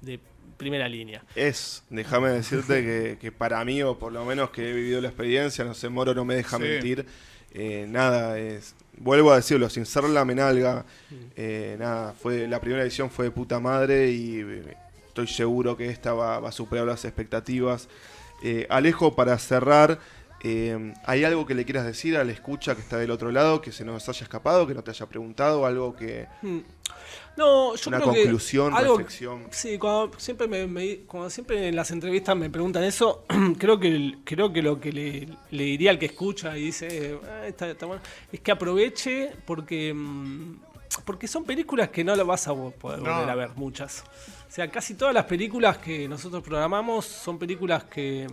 [0.00, 0.20] de
[0.56, 1.22] primera línea.
[1.34, 5.64] Es, déjame decirte que, para mí, o por lo menos que he vivido la experiencia,
[5.64, 7.06] no sé, Moro no me deja mentir,
[7.52, 10.84] eh, nada, es, vuelvo a decirlo, sin ser la menalga,
[11.36, 14.76] eh, nada, fue la primera edición fue de puta madre y eh,
[15.06, 17.88] estoy seguro que esta va, va a superar las expectativas.
[18.68, 19.98] Alejo, para cerrar,
[20.46, 23.62] eh, ¿Hay algo que le quieras decir a la escucha que está del otro lado,
[23.62, 26.26] que se nos haya escapado, que no te haya preguntado, algo que...
[26.42, 26.58] Hmm.
[27.38, 29.46] No, yo una creo conclusión, reflexión.
[29.50, 33.24] Sí, cuando siempre, me, siempre en las entrevistas me preguntan eso,
[33.58, 37.74] creo que creo que lo que le, diría al que escucha y dice, ah, está,
[37.86, 40.60] bueno, es que aproveche porque, mm,
[41.06, 44.04] porque son películas que no las vas a poder volver a ver, muchas.
[44.54, 48.24] O sea, casi todas las películas que nosotros programamos son películas que.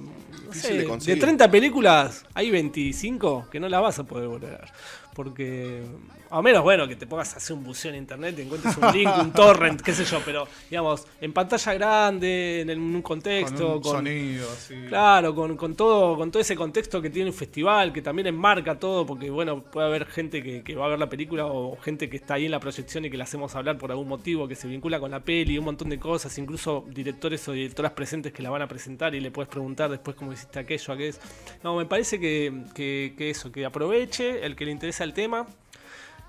[0.45, 4.57] No sé, de, 30 películas, hay 25 que no las vas a poder volver a
[4.59, 4.69] ver.
[5.13, 5.83] Porque
[6.31, 8.91] a menos, bueno, que te pongas a hacer un buceo en internet, te encuentres un
[8.93, 13.97] link, un torrent, qué sé yo, pero digamos, en pantalla grande, en un contexto, con,
[13.97, 14.47] sonido,
[14.87, 19.05] Claro, con, todo, con todo ese contexto que tiene un festival, que también enmarca todo,
[19.05, 22.35] porque bueno, puede haber gente que, va a ver la película o gente que está
[22.35, 25.01] ahí en la proyección y que la hacemos hablar por algún motivo, que se vincula
[25.01, 28.61] con la peli, un montón de cosas, incluso directores o directoras presentes que la van
[28.61, 31.17] a presentar y le puedes preguntar después cómo hiciste aquello, aquello.
[31.61, 35.47] No, me parece que, que eso, que aproveche el que le interesa el tema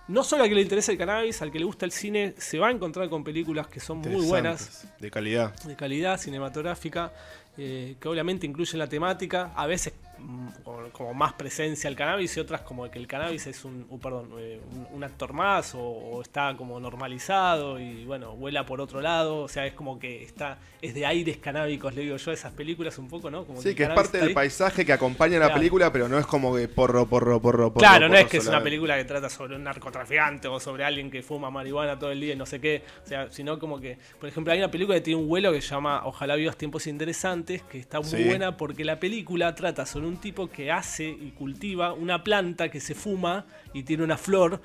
[0.08, 2.58] no solo al que le interesa el cannabis, al que le gusta el cine, se
[2.58, 4.86] va a encontrar con películas que son muy buenas.
[4.98, 5.54] De calidad.
[5.62, 7.12] De calidad cinematográfica,
[7.56, 9.52] eh, que obviamente incluyen la temática.
[9.54, 9.92] A veces
[10.92, 14.60] como más presencia el cannabis y otras como que el cannabis es un, perdón, eh,
[14.92, 19.66] un, actor más o, está como normalizado y bueno, vuela por otro lado, o sea,
[19.66, 23.30] es como que está, es de aires canábicos, le digo yo, esas películas un poco,
[23.30, 23.44] ¿no?
[23.44, 26.54] Como sí, que, es parte del paisaje que acompaña la película, pero no es como
[26.54, 27.80] que porro, porro, porro, porro.
[27.80, 31.10] Claro, no es que es una película que trata sobre un narcotraficante o sobre alguien
[31.10, 33.98] que fuma marihuana todo el día y no sé qué, o sea, sino como que,
[34.20, 36.86] por ejemplo, hay una película que tiene un vuelo que se llama Ojalá vivas tiempos
[36.86, 41.08] interesantes, que está muy buena porque la película trata sobre un un tipo que hace
[41.08, 44.60] y cultiva una planta que se fuma y tiene una flor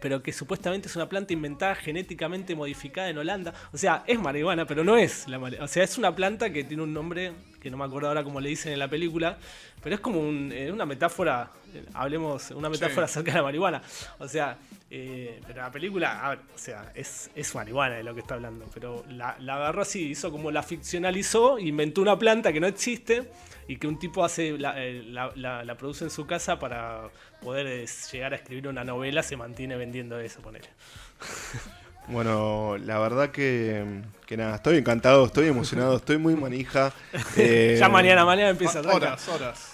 [0.00, 3.54] pero que supuestamente es una planta inventada genéticamente modificada en Holanda.
[3.72, 5.64] O sea, es marihuana, pero no es la marihuana.
[5.64, 8.38] O sea, es una planta que tiene un nombre que no me acuerdo ahora cómo
[8.38, 9.38] le dicen en la película,
[9.82, 10.20] pero es como
[10.52, 13.80] eh, una metáfora, eh, hablemos, una metáfora acerca de la marihuana.
[14.18, 14.58] O sea,
[14.96, 19.04] eh, pero la película, o sea, es, es marihuana de lo que está hablando, pero
[19.08, 23.28] la, la agarró así, hizo como la ficcionalizó, inventó una planta que no existe
[23.66, 27.08] y que un tipo hace eh, la, la, produce en su casa para
[27.42, 30.68] poder eh, llegar a escribir una novela, se mantiene vendiendo eso, ponele.
[32.06, 36.92] Bueno, la verdad que, que, nada, estoy encantado, estoy emocionado, estoy muy manija.
[37.36, 38.80] Eh, ya mañana, mañana empieza.
[38.80, 39.72] Horas, horas.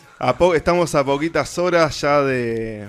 [0.54, 2.88] estamos a poquitas horas ya de,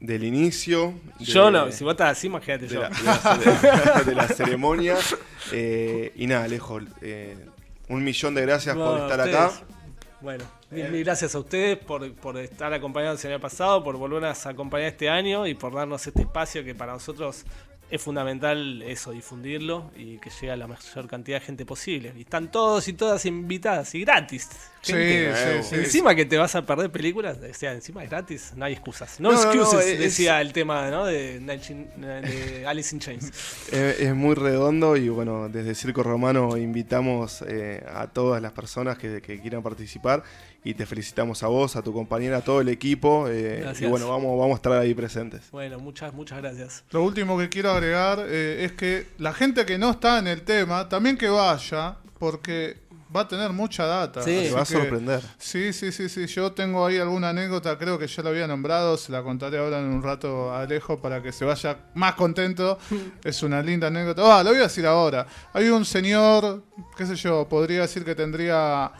[0.00, 0.94] del inicio.
[1.18, 2.82] yo no, si vos estás así, imagínate yo.
[4.06, 4.96] de la ceremonia.
[5.52, 6.80] y nada, Alejo,
[7.88, 9.52] un millón de gracias por estar acá.
[10.20, 12.04] Bueno, mil, gracias a ustedes por,
[12.38, 16.22] estar acompañados el año pasado, por volvernos a acompañar este año y por darnos este
[16.22, 17.46] espacio que para nosotros
[17.90, 22.12] es fundamental eso, difundirlo y que llegue a la mayor cantidad de gente posible.
[22.16, 24.48] Y están todos y todas invitadas y gratis.
[24.82, 28.52] Sí, sí, sí, Encima que te vas a perder películas, o sea, encima es gratis,
[28.56, 29.20] no hay excusas.
[29.20, 31.06] No, excuses, decía el tema ¿no?
[31.06, 33.32] de, Alice in Chains.
[33.72, 39.22] Es, muy redondo y bueno, desde Circo Romano invitamos eh, a todas las personas que,
[39.22, 40.24] que quieran participar
[40.62, 43.26] y te felicitamos a vos, a tu compañera, a todo el equipo.
[43.28, 45.50] Eh, y bueno, vamos, vamos a estar ahí presentes.
[45.50, 46.84] Bueno, muchas, muchas gracias.
[46.90, 50.42] Lo último que quiero agregar eh, es que la gente que no está en el
[50.42, 52.76] tema, también que vaya, porque
[53.14, 54.22] va a tener mucha data.
[54.22, 55.20] Sí, va a sorprender.
[55.38, 56.26] Sí, sí, sí, sí.
[56.26, 59.80] Yo tengo ahí alguna anécdota, creo que ya la había nombrado, se la contaré ahora
[59.80, 62.78] en un rato a Alejo para que se vaya más contento.
[63.24, 64.38] es una linda anécdota.
[64.38, 65.26] Ah, lo voy a decir ahora.
[65.52, 66.62] Hay un señor,
[66.96, 68.92] qué sé yo, podría decir que tendría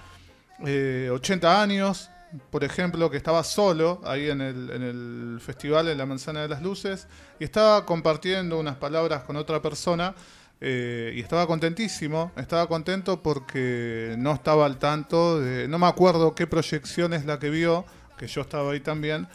[0.61, 2.11] 80 eh, años,
[2.51, 6.49] por ejemplo, que estaba solo ahí en el, en el festival en la Manzana de
[6.49, 7.07] las Luces
[7.39, 10.15] y estaba compartiendo unas palabras con otra persona
[10.63, 16.35] eh, y estaba contentísimo, estaba contento porque no estaba al tanto de, no me acuerdo
[16.35, 17.87] qué proyección es la que vio,
[18.19, 19.27] que yo estaba ahí también,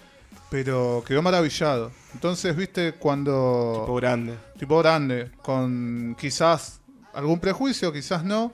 [0.51, 1.91] pero quedó maravillado.
[2.13, 3.81] Entonces, viste, cuando...
[3.81, 4.33] Tipo grande.
[4.59, 6.79] Tipo grande, con quizás
[7.13, 8.51] algún prejuicio, quizás no,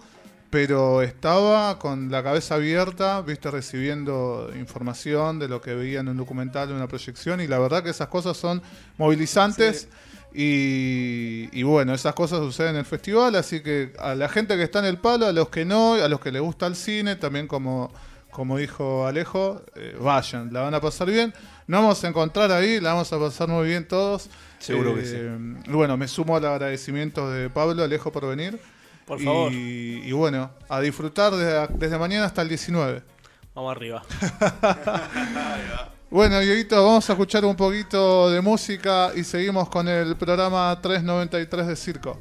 [0.50, 6.18] pero estaba con la cabeza abierta, viste, recibiendo información de lo que veía en un
[6.18, 8.62] documental, en una proyección, y la verdad que esas cosas son
[8.98, 9.90] movilizantes.
[10.34, 14.80] Y, bueno, esas cosas suceden en el festival, así que a la gente que está
[14.80, 17.48] en el palo, a los que no, a los que les gusta el cine, también
[17.48, 17.92] como,
[18.32, 21.34] como dijo Alejo, eh, vayan, la van a pasar bien.
[21.68, 24.30] Nos vamos a encontrar ahí, la vamos a pasar muy bien todos.
[24.60, 25.16] Seguro que sí.
[25.18, 28.60] Eh, Bueno, me sumo al agradecimiento de Pablo, Alejo, por venir.
[29.06, 29.52] Por Y- favor.
[29.52, 33.02] Y, bueno, a disfrutar desde, desde mañana hasta el 19.
[33.54, 34.02] Vamos arriba.
[36.12, 41.68] Bueno, Dieguito, vamos a escuchar un poquito de música y seguimos con el programa 393
[41.68, 42.20] de Circo.